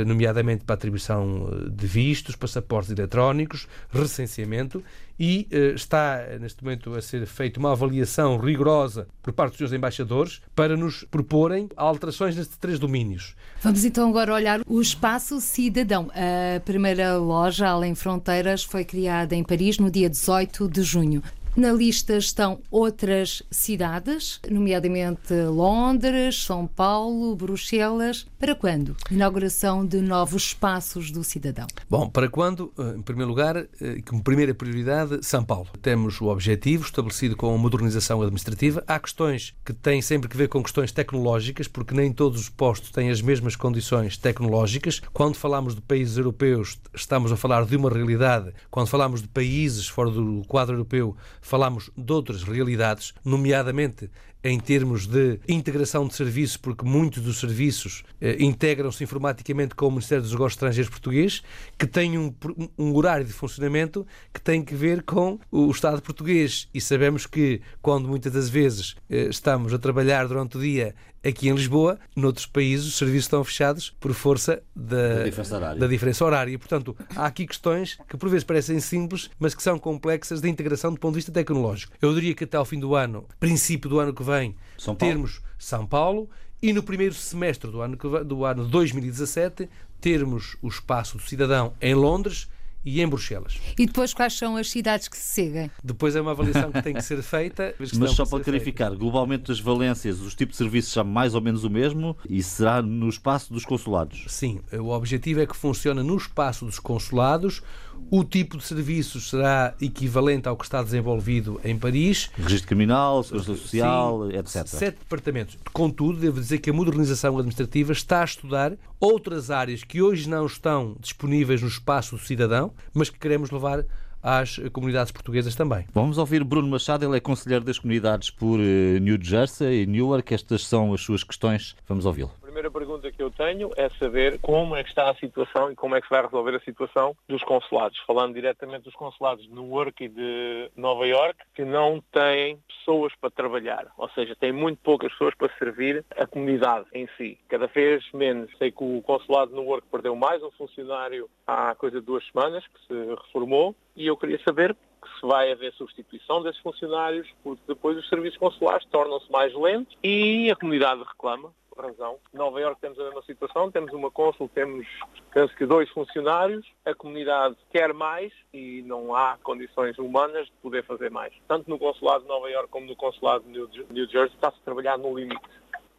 [0.07, 4.83] nomeadamente para atribuição eh, de vistos, passaportes eletrónicos, recenseamento,
[5.19, 9.77] e eh, está neste momento a ser feita uma avaliação rigorosa por parte dos senhores
[9.77, 13.35] embaixadores para nos proporem alterações nestes três domínios.
[13.63, 16.11] Vamos então agora olhar o Espaço Cidadão.
[16.15, 21.23] A primeira loja Além Fronteiras foi criada em Paris no dia 18 de junho.
[21.57, 28.25] Na lista estão outras cidades, nomeadamente Londres, São Paulo, Bruxelas.
[28.39, 28.97] Para quando?
[29.11, 31.67] Inauguração de novos espaços do cidadão.
[31.89, 32.73] Bom, para quando?
[32.79, 35.67] Eh, em primeiro lugar, eh, como primeira prioridade, São Paulo.
[35.83, 38.85] Temos o objetivo estabelecido com a modernização administrativa.
[38.87, 42.91] Há questões que têm sempre que ver com questões tecnológicas, porque nem todos os postos
[42.91, 45.01] têm as mesmas condições tecnológicas.
[45.13, 48.53] Quando falamos de países europeus, estamos a falar de uma realidade.
[48.71, 54.11] Quando falamos de países fora do quadro europeu, falamos de outras realidades, nomeadamente
[54.43, 59.91] em termos de integração de serviços, porque muitos dos serviços eh, integram-se informaticamente com o
[59.91, 61.43] Ministério dos Negócios Estrangeiros português,
[61.79, 62.35] que tem um,
[62.79, 66.69] um, horário de funcionamento que tem que ver com o Estado português.
[66.73, 71.49] E sabemos que, quando muitas das vezes eh, estamos a trabalhar durante o dia aqui
[71.49, 75.81] em Lisboa, noutros países os serviços estão fechados por força da, da, diferença, horária.
[75.81, 76.59] da diferença horária.
[76.59, 80.93] Portanto, há aqui questões que por vezes parecem simples, mas que são complexas de integração
[80.93, 81.93] do ponto de vista tecnológico.
[82.01, 84.30] Eu diria que até ao fim do ano, princípio do ano que vem,
[84.79, 86.29] São termos São Paulo
[86.63, 89.69] e no primeiro semestre do ano, do ano 2017
[90.01, 92.49] termos o espaço do cidadão em Londres
[92.85, 93.59] e em Bruxelas.
[93.79, 95.71] E depois quais são as cidades que se seguem?
[95.85, 97.75] Depois é uma avaliação que tem que ser feita.
[97.79, 99.01] Mas só para clarificar, feita.
[99.01, 102.81] globalmente as valências, os tipos de serviços são mais ou menos o mesmo e será
[102.81, 104.25] no espaço dos consulados?
[104.29, 107.63] Sim, o objetivo é que funcione no espaço dos consulados
[108.11, 112.31] o tipo de serviços será equivalente ao que está desenvolvido em Paris.
[112.37, 114.67] Registro criminal, segurança social, Sim, etc.
[114.67, 115.59] Sete departamentos.
[115.73, 120.47] Contudo, devo dizer que a modernização administrativa está a estudar outras áreas que hoje não
[120.47, 123.85] estão disponíveis no espaço do cidadão, mas que queremos levar
[124.23, 125.87] às comunidades portuguesas também.
[125.95, 130.35] Vamos ouvir Bruno Machado, ele é conselheiro das comunidades por eh, New Jersey e Newark.
[130.35, 131.75] Estas são as suas questões.
[131.89, 135.73] Vamos ouvi-lo primeira pergunta que eu tenho é saber como é que está a situação
[135.73, 137.99] e como é que se vai resolver a situação dos consulados.
[138.07, 143.31] Falando diretamente dos consulados de Newark e de Nova York, que não têm pessoas para
[143.31, 143.87] trabalhar.
[143.97, 147.39] Ou seja, têm muito poucas pessoas para servir a comunidade em si.
[147.49, 148.51] Cada vez menos.
[148.59, 152.63] Sei que o consulado de Newark perdeu mais um funcionário há coisa de duas semanas,
[152.67, 154.77] que se reformou, e eu queria saber
[155.27, 160.57] vai haver substituição desses funcionários, porque depois os serviços consulares tornam-se mais lentos e a
[160.57, 162.19] comunidade reclama razão.
[162.33, 164.87] Nova Iorque temos a mesma situação, temos uma cônsul, temos,
[165.33, 170.85] penso que dois funcionários, a comunidade quer mais e não há condições humanas de poder
[170.85, 171.33] fazer mais.
[171.49, 174.99] Tanto no consulado de Nova Iorque como no consulado de New Jersey está-se a trabalhar
[174.99, 175.41] no limite.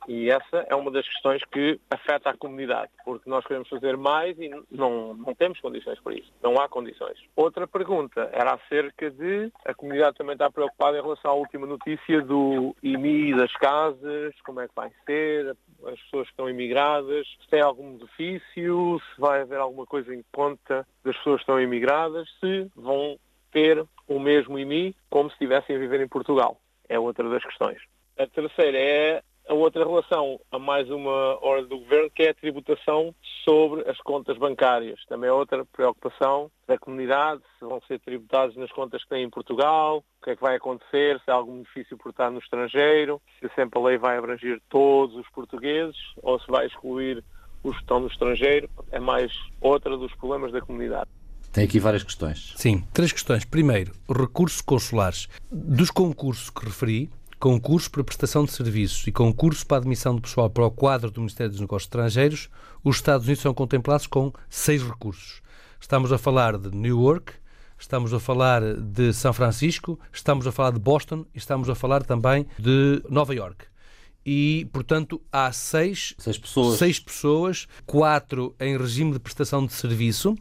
[0.08, 4.38] E essa é uma das questões que afeta a comunidade, porque nós queremos fazer mais
[4.40, 6.32] e não, não temos condições para isso.
[6.42, 7.18] Não há condições.
[7.36, 12.22] Outra pergunta era acerca de a comunidade também está preocupada em relação à última notícia
[12.22, 17.50] do IMI das casas, como é que vai ser, as pessoas que estão imigradas, se
[17.50, 22.28] tem algum benefício, se vai haver alguma coisa em conta das pessoas que estão imigradas,
[22.40, 23.18] se vão
[23.52, 26.58] ter o mesmo IMI como se estivessem a viver em Portugal.
[26.90, 27.82] É outra das questões.
[28.18, 32.34] A terceira é a outra relação a mais uma ordem do governo, que é a
[32.34, 35.04] tributação sobre as contas bancárias.
[35.08, 39.30] Também é outra preocupação da comunidade, se vão ser tributados nas contas que têm em
[39.30, 43.22] Portugal, o que é que vai acontecer, se há algum benefício por estar no estrangeiro,
[43.40, 47.24] se sempre a lei vai abranger todos os portugueses ou se vai excluir
[47.64, 48.70] os que estão no estrangeiro.
[48.92, 51.10] É mais outra dos problemas da comunidade.
[51.52, 52.54] Tem aqui várias questões.
[52.56, 53.44] Sim, três questões.
[53.44, 55.28] Primeiro, recursos consulares.
[55.52, 57.10] Dos concursos que referi,
[57.42, 61.22] concurso para prestação de serviços e concurso para admissão de pessoal para o quadro do
[61.22, 62.50] Ministério dos Negócios Estrangeiros,
[62.84, 65.42] os Estados Unidos são contemplados com seis recursos.
[65.80, 67.34] Estamos a falar de Newark,
[67.80, 72.04] estamos a falar de São Francisco, estamos a falar de Boston e estamos a falar
[72.04, 73.66] também de Nova York.
[74.24, 76.78] E, portanto, há seis, seis, pessoas.
[76.78, 80.36] seis pessoas, quatro em regime de prestação de serviço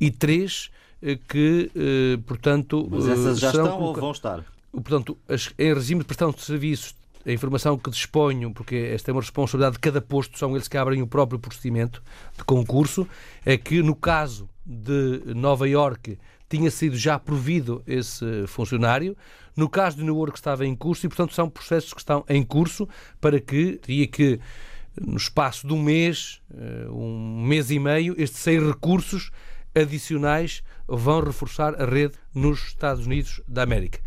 [0.00, 0.70] e três
[1.02, 4.53] eh, que, eh, portanto, Mas essas já estão ou vão estar?
[4.82, 5.16] Portanto,
[5.58, 6.94] em regime de prestação de serviços,
[7.26, 10.76] a informação que disponho, porque esta é uma responsabilidade de cada posto, são eles que
[10.76, 12.02] abrem o próprio procedimento
[12.36, 13.08] de concurso,
[13.44, 19.16] é que no caso de Nova Iorque tinha sido já provido esse funcionário,
[19.56, 22.42] no caso de New York estava em curso e, portanto, são processos que estão em
[22.42, 22.88] curso
[23.20, 24.40] para que teria que
[25.00, 29.30] no espaço de um mês, eh, um mês e meio, estes seis recursos
[29.74, 33.98] adicionais vão reforçar a rede nos Estados Unidos da América.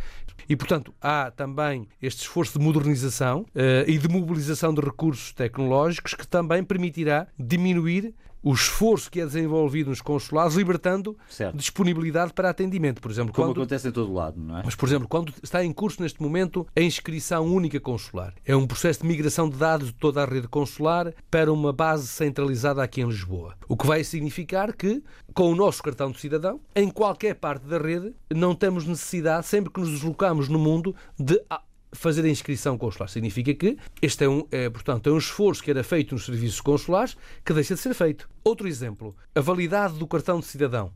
[0.50, 6.14] E, portanto, há também este esforço de modernização uh, e de mobilização de recursos tecnológicos
[6.14, 11.58] que também permitirá diminuir o esforço que é desenvolvido nos consulados, libertando certo.
[11.58, 13.02] disponibilidade para atendimento.
[13.02, 13.62] Por exemplo, Como quando...
[13.62, 14.62] acontece em todo lado, não é?
[14.64, 18.34] Mas, por exemplo, quando está em curso neste momento a inscrição única consular.
[18.46, 22.08] É um processo de migração de dados de toda a rede consular para uma base
[22.08, 23.56] centralizada aqui em Lisboa.
[23.68, 27.78] O que vai significar que, com o nosso cartão de cidadão, em qualquer parte da
[27.78, 31.42] rede, não temos necessidade, sempre que nos deslocamos no mundo, de
[31.98, 33.10] fazer a inscrição consular.
[33.10, 36.62] Significa que este é um, é, portanto, é um esforço que era feito nos serviços
[36.62, 38.30] consulares que deixa de ser feito.
[38.44, 40.92] Outro exemplo, a validade do cartão de cidadão.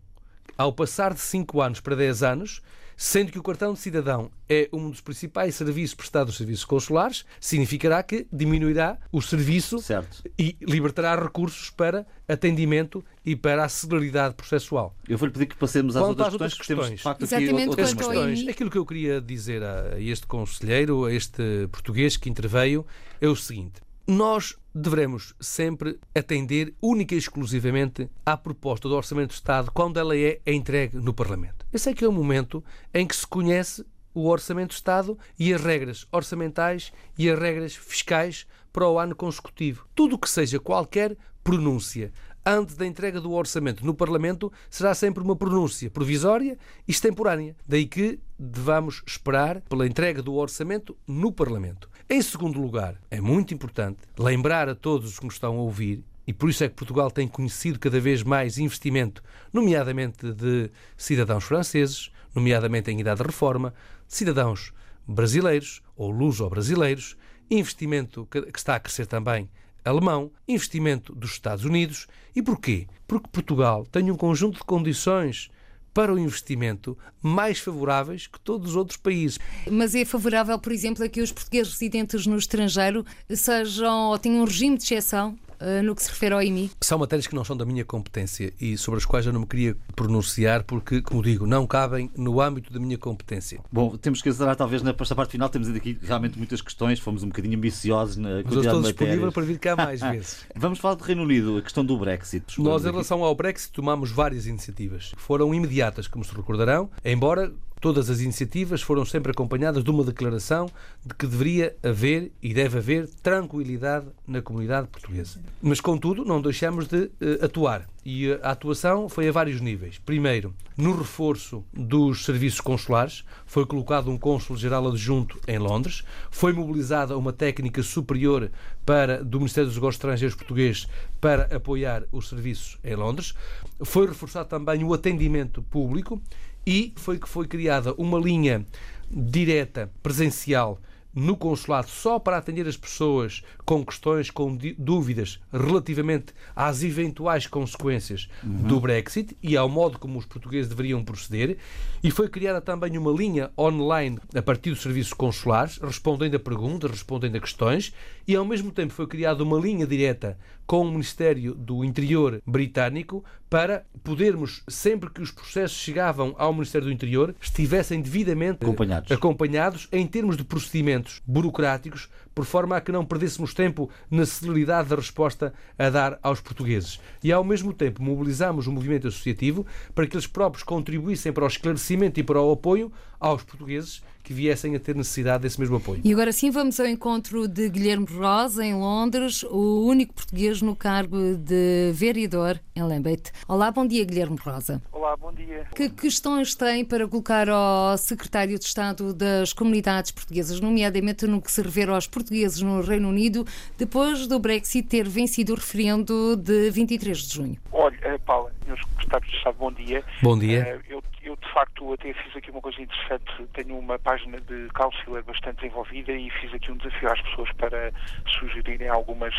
[0.58, 2.62] Ao passar de 5 anos para 10 anos,
[3.02, 7.26] sendo que o cartão de cidadão é um dos principais serviços prestados aos serviços consulares,
[7.40, 10.22] significará que diminuirá o serviço certo.
[10.38, 14.96] e libertará recursos para atendimento e para a celeridade processual.
[15.10, 17.94] Eu vou-lhe pedir que passemos às outras, questões, que temos de facto Exatamente, aqui outras
[17.96, 18.48] questões.
[18.48, 22.86] Aquilo que eu queria dizer a este conselheiro, a este português que interveio,
[23.20, 23.82] é o seguinte.
[24.08, 30.18] Nós devemos sempre atender única e exclusivamente à proposta do Orçamento do Estado quando ela
[30.18, 31.66] é entregue no Parlamento.
[31.72, 35.54] Esse é que é o momento em que se conhece o Orçamento do Estado e
[35.54, 39.88] as regras orçamentais e as regras fiscais para o ano consecutivo.
[39.94, 42.12] Tudo o que seja qualquer pronúncia
[42.46, 47.56] antes da entrega do orçamento no Parlamento será sempre uma pronúncia provisória e extemporânea.
[47.68, 51.90] Daí que devamos esperar pela entrega do orçamento no Parlamento.
[52.14, 56.04] Em segundo lugar, é muito importante lembrar a todos os que nos estão a ouvir
[56.28, 61.46] e por isso é que Portugal tem conhecido cada vez mais investimento, nomeadamente de cidadãos
[61.46, 63.74] franceses, nomeadamente em idade de reforma,
[64.06, 64.74] de cidadãos
[65.08, 67.16] brasileiros ou luso-brasileiros,
[67.50, 69.50] investimento que está a crescer também
[69.86, 72.08] alemão, investimento dos Estados Unidos.
[72.36, 72.88] E porquê?
[73.08, 75.50] Porque Portugal tem um conjunto de condições
[75.94, 79.40] para o investimento mais favoráveis que todos os outros países.
[79.70, 84.42] Mas é favorável, por exemplo, a que os portugueses residentes no estrangeiro sejam ou tenham
[84.42, 85.38] um regime de exceção
[85.84, 86.72] no que se refere ao IMI?
[86.82, 89.46] São matérias que não são da minha competência e sobre as quais eu não me
[89.46, 93.60] queria pronunciar porque, como digo, não cabem no âmbito da minha competência.
[93.72, 97.28] Bom, temos que acelerar talvez nesta parte final, temos aqui realmente muitas questões, fomos um
[97.28, 100.46] bocadinho ambiciosos na Mas eu estou disponível para vir cá mais vezes.
[100.56, 102.60] Vamos falar do Reino Unido, a questão do Brexit.
[102.62, 105.12] Nós, em relação ao Brexit, tomamos várias iniciativas.
[105.18, 110.70] Foram imediatas, como se recordarão, embora Todas as iniciativas foram sempre acompanhadas de uma declaração
[111.04, 115.40] de que deveria haver e deve haver tranquilidade na comunidade portuguesa.
[115.60, 117.90] Mas, contudo, não deixamos de uh, atuar.
[118.04, 120.00] E eh, a atuação foi a vários níveis.
[120.00, 127.18] Primeiro, no reforço dos serviços consulares, foi colocado um cônsul-geral adjunto em Londres, foi mobilizada
[127.18, 128.52] uma técnica superior
[128.86, 130.88] para, do Ministério dos Negócios Estrangeiros português
[131.20, 133.36] para apoiar os serviços em Londres,
[133.84, 136.20] foi reforçado também o atendimento público
[136.66, 138.66] e foi que foi criada uma linha
[139.10, 140.80] direta presencial
[141.14, 148.28] no consulado só para atender as pessoas com questões, com dúvidas relativamente às eventuais consequências
[148.44, 148.68] uhum.
[148.68, 151.56] do Brexit e ao modo como os portugueses deveriam proceder.
[152.04, 156.92] E foi criada também uma linha online a partir dos serviços consulares, respondendo a perguntas,
[156.92, 157.94] respondendo a questões,
[158.28, 160.38] e ao mesmo tempo foi criada uma linha direta
[160.72, 166.88] com o Ministério do Interior britânico para podermos, sempre que os processos chegavam ao Ministério
[166.88, 172.92] do Interior, estivessem devidamente acompanhados, acompanhados em termos de procedimentos burocráticos, por forma a que
[172.92, 177.00] não perdêssemos tempo na celeridade da resposta a dar aos portugueses.
[177.24, 181.48] E, ao mesmo tempo, mobilizamos o movimento associativo para que eles próprios contribuíssem para o
[181.48, 184.02] esclarecimento e para o apoio aos portugueses
[184.32, 186.00] que viessem a ter necessidade desse mesmo apoio.
[186.04, 190.74] E agora sim vamos ao encontro de Guilherme Rosa, em Londres, o único português no
[190.74, 193.32] cargo de vereador em Lambeth.
[193.46, 194.82] Olá, bom dia, Guilherme Rosa.
[194.94, 195.66] Olá, bom dia.
[195.76, 201.52] Que questões tem para colocar ao secretário de Estado das Comunidades Portuguesas, nomeadamente no que
[201.52, 203.46] se refere aos portugueses no Reino Unido,
[203.78, 207.58] depois do Brexit ter vencido o referendo de 23 de junho?
[207.74, 210.04] Olha, eh, Paula, meus secretários de Estado, bom dia.
[210.24, 210.60] Bom dia.
[210.60, 213.48] Eh, eu, eu, de facto, até fiz aqui uma coisa interessante.
[213.54, 217.92] Tenho uma página de Councilor bastante desenvolvida e fiz aqui um desafio às pessoas para
[218.28, 219.34] sugerirem algumas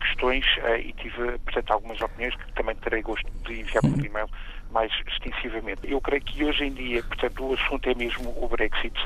[0.00, 4.04] questões uh, e tive, portanto, algumas opiniões que também terei gosto de enviar por uhum.
[4.04, 4.28] e-mail
[4.74, 5.88] mais extensivamente.
[5.90, 8.98] Eu creio que hoje em dia, portanto, o assunto é mesmo o Brexit.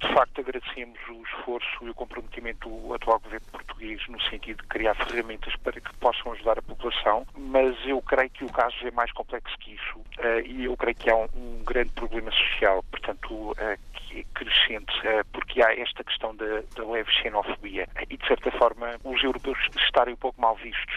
[0.00, 4.68] De facto, agradecemos o esforço e o comprometimento do atual governo português no sentido de
[4.68, 8.90] criar ferramentas para que possam ajudar a população, mas eu creio que o caso é
[8.92, 13.32] mais complexo que isso uh, e eu creio que há um, grande problema social, portanto,
[13.32, 13.56] uh,
[13.92, 18.50] que é crescente, uh, porque há esta questão da, da leve xenofobia e, de certa
[18.52, 20.94] forma, os europeus estarem um pouco mal vistos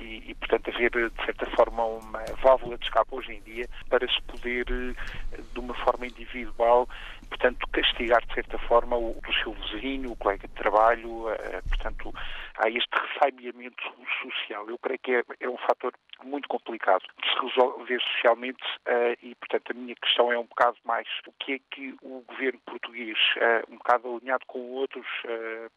[0.00, 3.68] e, e, portanto, haver, de certa forma, uma válvula de escape hoje em dia dia
[3.88, 6.88] para se poder, eh, de uma forma individual,
[7.28, 12.12] portanto, castigar de certa forma o, o seu vizinho, o colega de trabalho, uh, portanto,
[12.58, 13.82] há este ressabiamento
[14.22, 14.68] social.
[14.68, 15.92] Eu creio que é, é, um fator
[16.24, 18.64] muito complicado de se resolver socialmente
[19.22, 22.58] e, portanto, a minha questão é um bocado mais o que é que o governo
[22.66, 23.16] português,
[23.70, 25.06] um bocado alinhado com outros,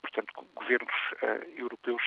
[0.01, 0.93] portanto, governos
[1.55, 2.01] europeus,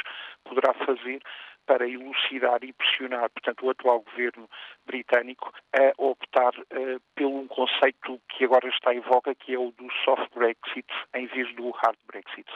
[0.44, 1.22] poderá fazer
[1.66, 4.48] para elucidar e pressionar, portanto, o atual governo
[4.86, 9.70] britânico a optar uh, pelo um conceito que agora está em voga, que é o
[9.72, 12.50] do soft Brexit, em vez do hard Brexit.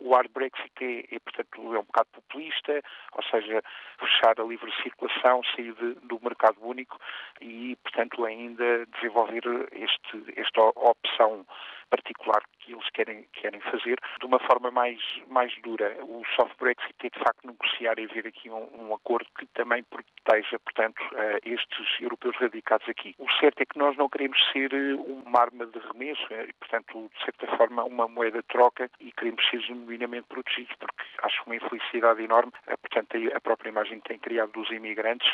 [0.00, 3.62] O hard Brexit é, é portanto, é um bocado populista, ou seja,
[3.98, 6.98] fechar a livre circulação, sair de, do mercado único
[7.40, 9.42] e, portanto, ainda desenvolver
[9.72, 11.46] este, esta opção
[11.90, 15.96] particular que eles querem, querem fazer de uma forma mais, mais dura.
[16.02, 19.82] O soft Brexit é, de facto, negociar e haver aqui um, um acordo que também
[19.84, 23.14] proteja, portanto, uh, estes europeus radicados aqui.
[23.18, 27.10] O certo é que nós não queremos ser eh, uma arma de remesso, e, portanto,
[27.14, 31.56] de certa forma, uma moeda de troca e queremos ser genuinamente protegidos, porque acho uma
[31.56, 35.30] infelicidade enorme, portanto, a própria imagem que tem criado dos imigrantes,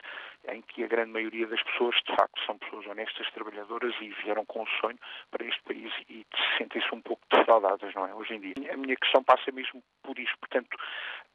[0.48, 4.44] em que a grande maioria das pessoas, de facto, são pessoas honestas, trabalhadoras e vieram
[4.44, 4.98] com um sonho
[5.30, 6.26] para este país e
[6.58, 8.72] sentem-se um pouco defraudadas, não é, hoje em dia.
[8.72, 10.76] A minha questão passa mesmo por isso, portanto,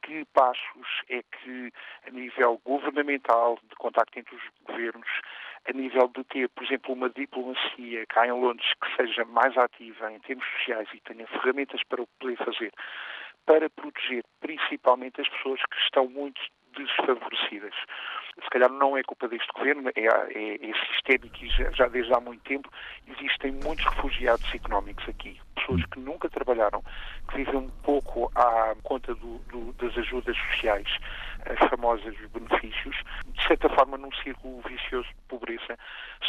[0.01, 1.71] que passos é que,
[2.07, 5.09] a nível governamental, de contacto entre os governos,
[5.67, 10.11] a nível de ter, por exemplo, uma diplomacia cá em Londres que seja mais ativa
[10.11, 12.71] em termos sociais e tenha ferramentas para o poder fazer,
[13.45, 16.39] para proteger principalmente as pessoas que estão muito
[16.77, 17.73] desfavorecidas.
[18.43, 22.13] Se calhar não é culpa deste governo, é, é, é sistémico e já, já desde
[22.13, 22.69] há muito tempo
[23.07, 25.39] existem muitos refugiados económicos aqui.
[25.65, 26.83] Pessoas que nunca trabalharam,
[27.27, 30.87] que vivem um pouco à conta do, do, das ajudas sociais,
[31.43, 32.95] as famosas benefícios,
[33.25, 35.75] de certa forma num círculo vicioso de pobreza.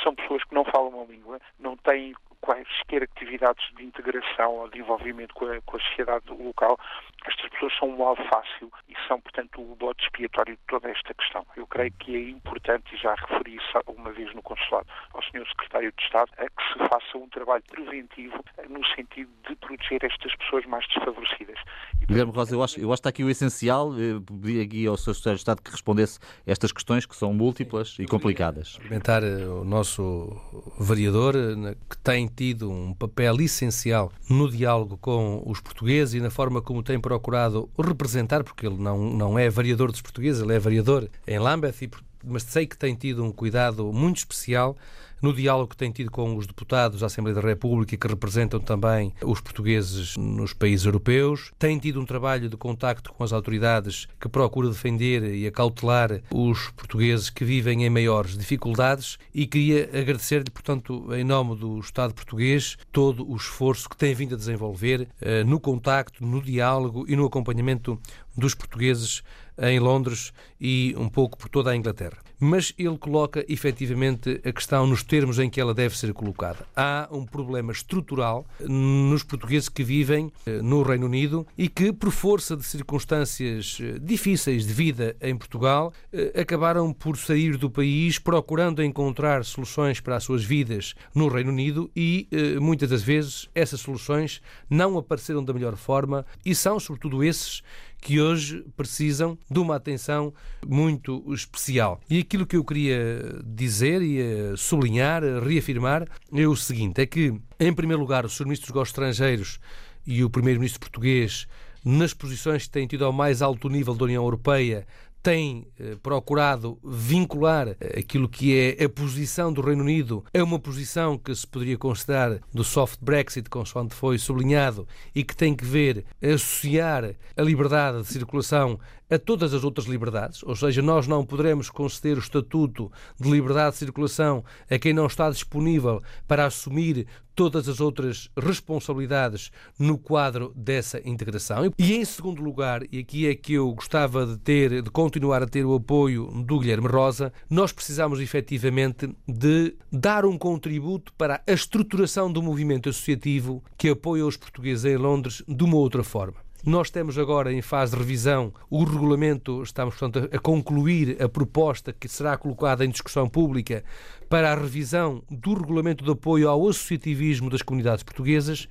[0.03, 2.15] São pessoas que não falam a língua, não têm
[2.47, 6.79] quaisquer atividades de integração ou de envolvimento com a, com a sociedade local,
[7.27, 11.13] estas pessoas são um alvo fácil e são, portanto, o bote expiatório de toda esta
[11.13, 11.45] questão.
[11.57, 15.45] Eu creio que é importante, e já referi isso uma vez no consulado ao Sr.
[15.49, 20.35] Secretário de Estado, a que se faça um trabalho preventivo no sentido de proteger estas
[20.37, 21.59] pessoas mais desfavorecidas.
[22.07, 23.93] Guilherme Rosa, eu acho, eu acho que está aqui o essencial.
[23.95, 25.15] Eh, pedi aqui ao Sr.
[25.15, 28.79] Secretário de Estado que respondesse estas questões que são múltiplas Sim, e complicadas.
[28.79, 30.37] Comentar eh, o nosso
[30.79, 36.31] vereador, eh, que tem tido um papel essencial no diálogo com os portugueses e na
[36.31, 40.59] forma como tem procurado representar, porque ele não, não é variador dos portugueses, ele é
[40.59, 41.89] variador em Lambeth e
[42.27, 44.77] mas sei que tem tido um cuidado muito especial
[45.21, 49.15] no diálogo que tem tido com os deputados da Assembleia da República que representam também
[49.23, 54.29] os portugueses nos países europeus, tem tido um trabalho de contacto com as autoridades que
[54.29, 61.09] procura defender e acautelar os portugueses que vivem em maiores dificuldades e queria agradecer-lhe, portanto,
[61.15, 65.59] em nome do Estado português, todo o esforço que tem vindo a desenvolver eh, no
[65.59, 67.99] contacto, no diálogo e no acompanhamento
[68.37, 69.23] dos portugueses
[69.59, 72.19] em Londres e um pouco por toda a Inglaterra.
[72.39, 76.67] Mas ele coloca efetivamente a questão nos termos em que ela deve ser colocada.
[76.77, 82.11] Há um problema estrutural nos portugueses que vivem eh, no Reino Unido e que, por
[82.11, 88.19] força de circunstâncias eh, difíceis de vida em Portugal, eh, acabaram por sair do país
[88.19, 92.29] procurando encontrar soluções para as suas vidas no Reino Unido e
[92.61, 97.63] muitas das vezes essas soluções não apareceram da melhor forma e são, sobretudo, esses
[98.01, 100.33] que hoje precisam de uma atenção
[100.67, 102.01] muito especial.
[102.09, 107.73] E aquilo que eu queria dizer e sublinhar, reafirmar, é o seguinte: é que, em
[107.73, 108.45] primeiro lugar, o Sr.
[108.45, 109.59] Ministro dos Estrangeiros
[110.07, 111.47] e o Primeiro-Ministro português,
[111.85, 114.87] nas posições que têm tido ao mais alto nível da União Europeia,
[115.27, 120.57] tem eh, procurado vincular eh, aquilo que é a posição do Reino Unido a uma
[120.57, 125.65] posição que se poderia considerar do soft Brexit, consoante foi sublinhado, e que tem que
[125.65, 128.79] ver associar a liberdade de circulação
[129.11, 133.73] a todas as outras liberdades, ou seja, nós não poderemos conceder o estatuto de liberdade
[133.73, 137.07] de circulação a quem não está disponível para assumir
[137.37, 141.73] todas as outras responsabilidades no quadro dessa integração.
[141.79, 145.47] E em segundo lugar, e aqui é que eu gostava de ter, de continuar a
[145.47, 151.53] ter o apoio do Guilherme Rosa, nós precisamos efetivamente de dar um contributo para a
[151.53, 156.46] estruturação do movimento associativo que apoia os portugueses em Londres de uma outra forma.
[156.67, 158.53] Nós temos agora em fase de revisão.
[158.69, 163.85] O regulamento, estamos, portanto, a concluir a proposta que será colocada em discussão pública
[164.29, 168.67] para a revisão do regulamento de apoio ao associativismo das comunidades portuguesas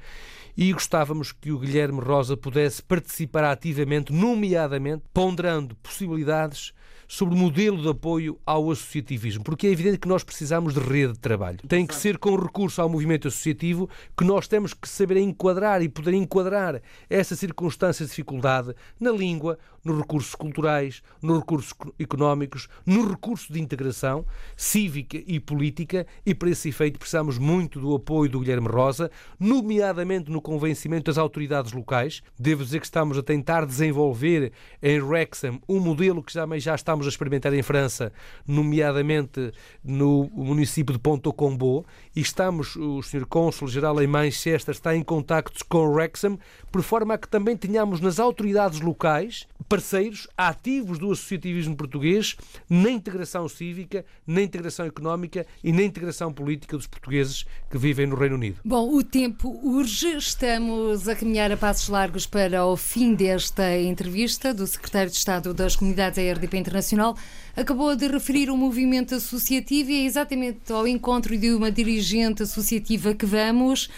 [0.57, 6.73] e gostávamos que o Guilherme Rosa pudesse participar ativamente, nomeadamente ponderando possibilidades
[7.07, 11.13] sobre o modelo de apoio ao associativismo, porque é evidente que nós precisamos de rede
[11.13, 11.59] de trabalho.
[11.67, 15.89] Tem que ser com recurso ao movimento associativo que nós temos que saber enquadrar e
[15.89, 23.07] poder enquadrar essa circunstância de dificuldade na língua, nos recursos culturais, nos recursos económicos, no
[23.07, 24.25] recurso de integração
[24.57, 30.31] cívica e política, e para esse efeito precisamos muito do apoio do Guilherme Rosa, nomeadamente
[30.31, 32.23] no convencimento das autoridades locais.
[32.37, 34.51] Devo dizer que estamos a tentar desenvolver
[34.81, 38.11] em Wrexham um modelo que já, já estamos a experimentar em França,
[38.47, 39.51] nomeadamente
[39.83, 41.85] no município de Ponto Combo,
[42.15, 43.25] e estamos, o Sr.
[43.25, 46.37] Cônsul-Geral em Manchester está em contactos com Wrexham,
[46.71, 52.35] por forma a que também tenhamos nas autoridades locais parceiros ativos do associativismo português
[52.69, 58.15] na integração cívica, na integração económica e na integração política dos portugueses que vivem no
[58.15, 58.59] Reino Unido.
[58.63, 60.15] Bom, o tempo urge.
[60.17, 65.53] Estamos a caminhar a passos largos para o fim desta entrevista do Secretário de Estado
[65.53, 67.17] das Comunidades da RDP Internacional.
[67.55, 73.13] Acabou de referir o movimento associativo e é exatamente ao encontro de uma dirigente associativa
[73.13, 73.89] que vamos,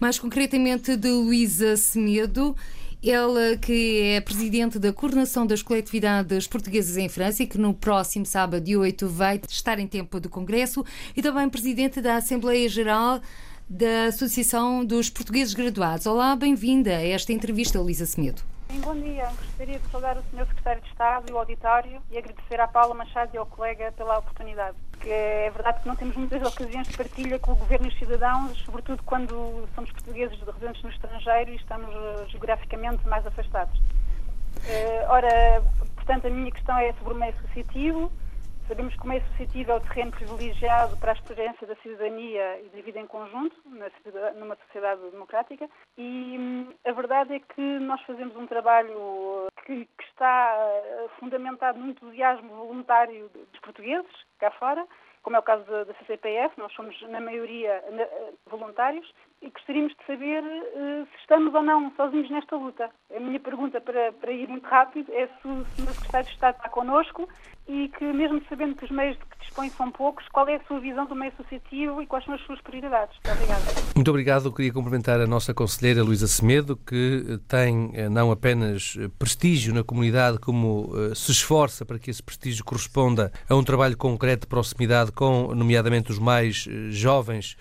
[0.00, 2.56] mais concretamente de Luísa Semedo.
[3.04, 8.24] Ela que é presidente da Coordenação das Coletividades Portuguesas em França e que no próximo
[8.24, 10.84] sábado, dia 8, vai estar em tempo do Congresso
[11.16, 13.20] e também presidente da Assembleia Geral
[13.68, 16.06] da Associação dos Portugueses Graduados.
[16.06, 18.51] Olá, bem-vinda a esta entrevista, Luísa Semedo.
[18.80, 19.26] Bom dia.
[19.26, 20.46] Gostaria de saudar o Sr.
[20.46, 24.18] Secretário de Estado e o auditório e agradecer à Paula Machado e ao colega pela
[24.18, 27.98] oportunidade é verdade que não temos muitas ocasiões de partilha com o governo e os
[27.98, 33.76] cidadãos, sobretudo quando somos portugueses residentes no estrangeiro e estamos uh, geograficamente mais afastados.
[33.78, 35.62] Uh, ora,
[35.96, 38.12] portanto, a minha questão é sobre o meio associativo.
[38.72, 42.70] Sabemos que o meio associativo é o terreno privilegiado para a experiência da cidadania e
[42.70, 45.68] da vida em conjunto numa sociedade democrática
[45.98, 51.78] e hum, a verdade é que nós fazemos um trabalho que, que está uh, fundamentado
[51.78, 54.86] no entusiasmo voluntário dos portugueses cá fora,
[55.22, 59.06] como é o caso da, da CCPF, nós somos na maioria uh, voluntários
[59.42, 62.88] e gostaríamos de saber uh, se estamos ou não sozinhos nesta luta.
[63.14, 66.56] A minha pergunta para, para ir muito rápido é se, se o Secretário de Estado
[66.56, 67.28] está connosco
[67.68, 70.64] e que, mesmo sabendo que os meios de que dispõe são poucos, qual é a
[70.64, 73.16] sua visão do meio associativo e quais são as suas prioridades?
[73.24, 73.64] Muito obrigada.
[73.96, 74.44] Muito obrigado.
[74.46, 79.74] Eu queria cumprimentar a nossa conselheira Luísa Semedo, que tem eh, não apenas eh, prestígio
[79.74, 84.46] na comunidade, como se esforça para que esse prestígio corresponda a um trabalho concreto de
[84.46, 87.56] proximidade com, nomeadamente, os mais jovens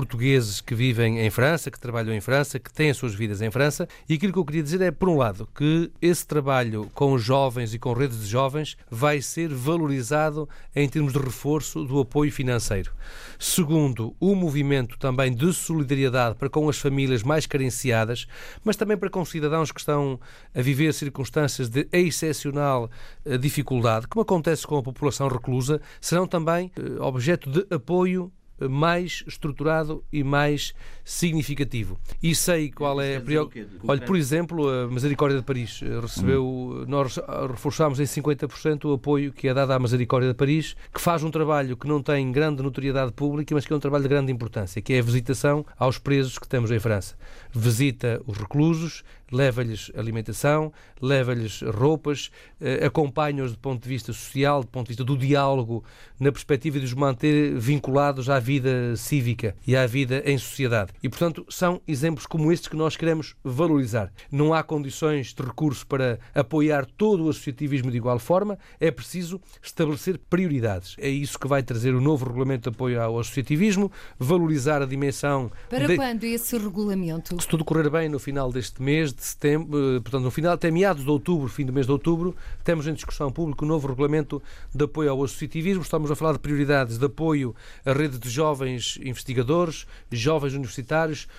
[0.00, 3.50] portugueses que vivem em França, que trabalham em França, que têm as suas vidas em
[3.50, 3.86] França.
[4.08, 7.74] E aquilo que eu queria dizer é, por um lado, que esse trabalho com jovens
[7.74, 12.92] e com redes de jovens vai ser valorizado em termos de reforço do apoio financeiro.
[13.38, 18.26] Segundo, o movimento também de solidariedade para com as famílias mais carenciadas,
[18.64, 20.18] mas também para com cidadãos que estão
[20.54, 22.90] a viver circunstâncias de excepcional
[23.26, 28.32] eh, dificuldade, como acontece com a população reclusa, serão também eh, objeto de apoio
[28.68, 30.74] mais estruturado e mais
[31.10, 31.98] significativo.
[32.22, 33.66] E sei qual é a preocupação.
[33.88, 36.84] Olha, por exemplo, a Misericórdia de Paris eh, recebeu, hum.
[36.86, 37.18] nós
[37.50, 41.30] reforçámos em 50% o apoio que é dado à Misericórdia de Paris, que faz um
[41.30, 44.80] trabalho que não tem grande notoriedade pública, mas que é um trabalho de grande importância,
[44.80, 47.16] que é a visitação aos presos que temos em França.
[47.52, 49.02] Visita os reclusos,
[49.32, 52.30] leva-lhes alimentação, leva-lhes roupas,
[52.60, 55.84] eh, acompanha-os do ponto de vista social, do ponto de vista do diálogo,
[56.18, 60.92] na perspectiva de os manter vinculados à vida cívica e à vida em sociedade.
[61.02, 64.12] E, portanto, são exemplos como estes que nós queremos valorizar.
[64.30, 69.40] Não há condições de recurso para apoiar todo o associativismo de igual forma, é preciso
[69.62, 70.96] estabelecer prioridades.
[70.98, 75.50] É isso que vai trazer o novo regulamento de apoio ao associativismo, valorizar a dimensão.
[75.68, 75.96] Para de...
[75.96, 77.40] quando esse regulamento?
[77.40, 80.70] Se tudo correr bem no final deste mês, de setembro, eh, portanto, no final, até
[80.70, 84.42] meados de outubro, fim do mês de outubro, temos em discussão pública o novo regulamento
[84.74, 85.82] de apoio ao associativismo.
[85.82, 90.89] Estamos a falar de prioridades de apoio à rede de jovens investigadores, jovens universitários,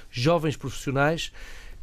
[0.09, 1.31] jovens profissionais.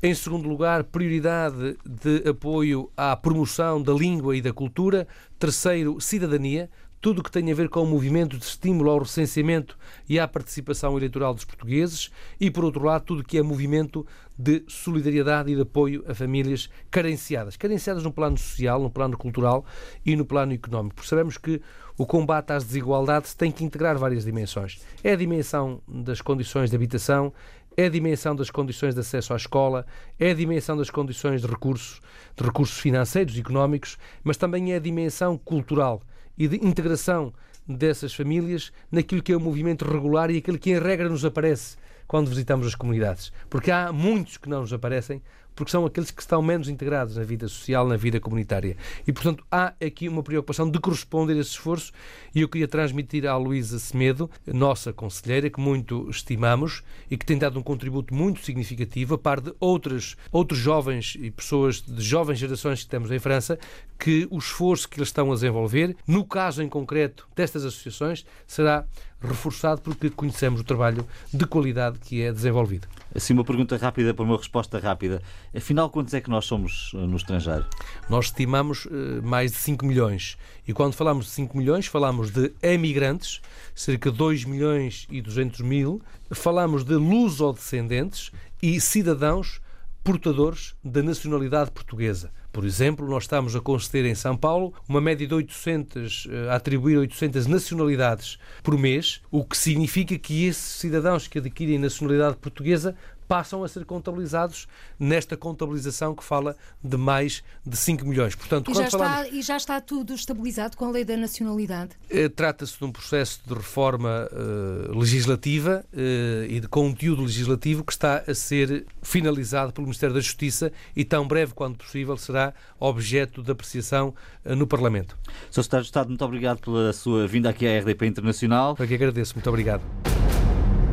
[0.02, 5.08] Em segundo lugar, prioridade de apoio à promoção da língua e da cultura.
[5.38, 9.78] Terceiro, cidadania tudo o que tem a ver com o movimento de estímulo ao recenseamento
[10.08, 12.10] e à participação eleitoral dos portugueses
[12.40, 14.06] e, por outro lado, tudo o que é movimento
[14.36, 17.56] de solidariedade e de apoio a famílias carenciadas.
[17.56, 19.64] Carenciadas no plano social, no plano cultural
[20.04, 20.96] e no plano económico.
[20.96, 21.60] Porque sabemos que
[21.96, 24.80] o combate às desigualdades tem que integrar várias dimensões.
[25.02, 27.32] É a dimensão das condições de habitação,
[27.78, 29.86] é a dimensão das condições de acesso à escola,
[30.18, 32.00] é a dimensão das condições de recursos,
[32.36, 36.02] de recursos financeiros e económicos, mas também é a dimensão cultural
[36.36, 37.32] e de integração
[37.68, 41.76] dessas famílias naquilo que é o movimento regular e aquilo que em regra nos aparece
[42.08, 43.32] quando visitamos as comunidades.
[43.48, 45.22] Porque há muitos que não nos aparecem,
[45.58, 48.76] porque são aqueles que estão menos integrados na vida social, na vida comunitária.
[49.04, 51.92] E, portanto, há aqui uma preocupação de corresponder a esse esforço
[52.32, 57.36] e eu queria transmitir à Luísa Semedo, nossa conselheira, que muito estimamos e que tem
[57.36, 62.38] dado um contributo muito significativo, a par de outras, outros jovens e pessoas de jovens
[62.38, 63.58] gerações que temos em França,
[63.98, 68.86] que o esforço que eles estão a desenvolver, no caso em concreto destas associações, será
[69.20, 72.86] reforçado porque conhecemos o trabalho de qualidade que é desenvolvido.
[73.14, 75.22] Assim, uma pergunta rápida para uma resposta rápida.
[75.54, 77.64] Afinal, quantos é que nós somos eh, no estrangeiro?
[78.08, 80.36] Nós estimamos uh, mais de 5 milhões.
[80.66, 83.40] E quando falamos de 5 milhões, falamos de emigrantes,
[83.74, 86.00] cerca de 2 milhões e 200 mil.
[86.30, 88.30] Falamos de lusodescendentes
[88.62, 89.60] e cidadãos
[90.04, 92.30] portadores da nacionalidade portuguesa.
[92.52, 96.56] Por exemplo, nós estamos a conceder em São Paulo uma média de 800, eh, a
[96.56, 102.96] atribuir 800 nacionalidades por mês, o que significa que esses cidadãos que adquirem nacionalidade portuguesa
[103.28, 104.66] passam a ser contabilizados
[104.98, 108.34] nesta contabilização que fala de mais de 5 milhões.
[108.34, 109.26] Portanto, e, já falamos...
[109.26, 111.90] está, e já está tudo estabilizado com a lei da nacionalidade?
[112.08, 117.92] Eh, trata-se de um processo de reforma uh, legislativa uh, e de conteúdo legislativo que
[117.92, 123.42] está a ser finalizado pelo Ministério da Justiça e tão breve quanto possível será objeto
[123.42, 124.14] de apreciação
[124.44, 125.16] uh, no Parlamento.
[125.50, 125.62] Sr.
[125.62, 128.74] Secretário de Estado, muito obrigado pela sua vinda aqui à RDP Internacional.
[128.74, 129.82] Para que agradeço, muito obrigado.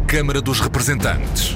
[0.08, 1.56] Câmara dos Representantes.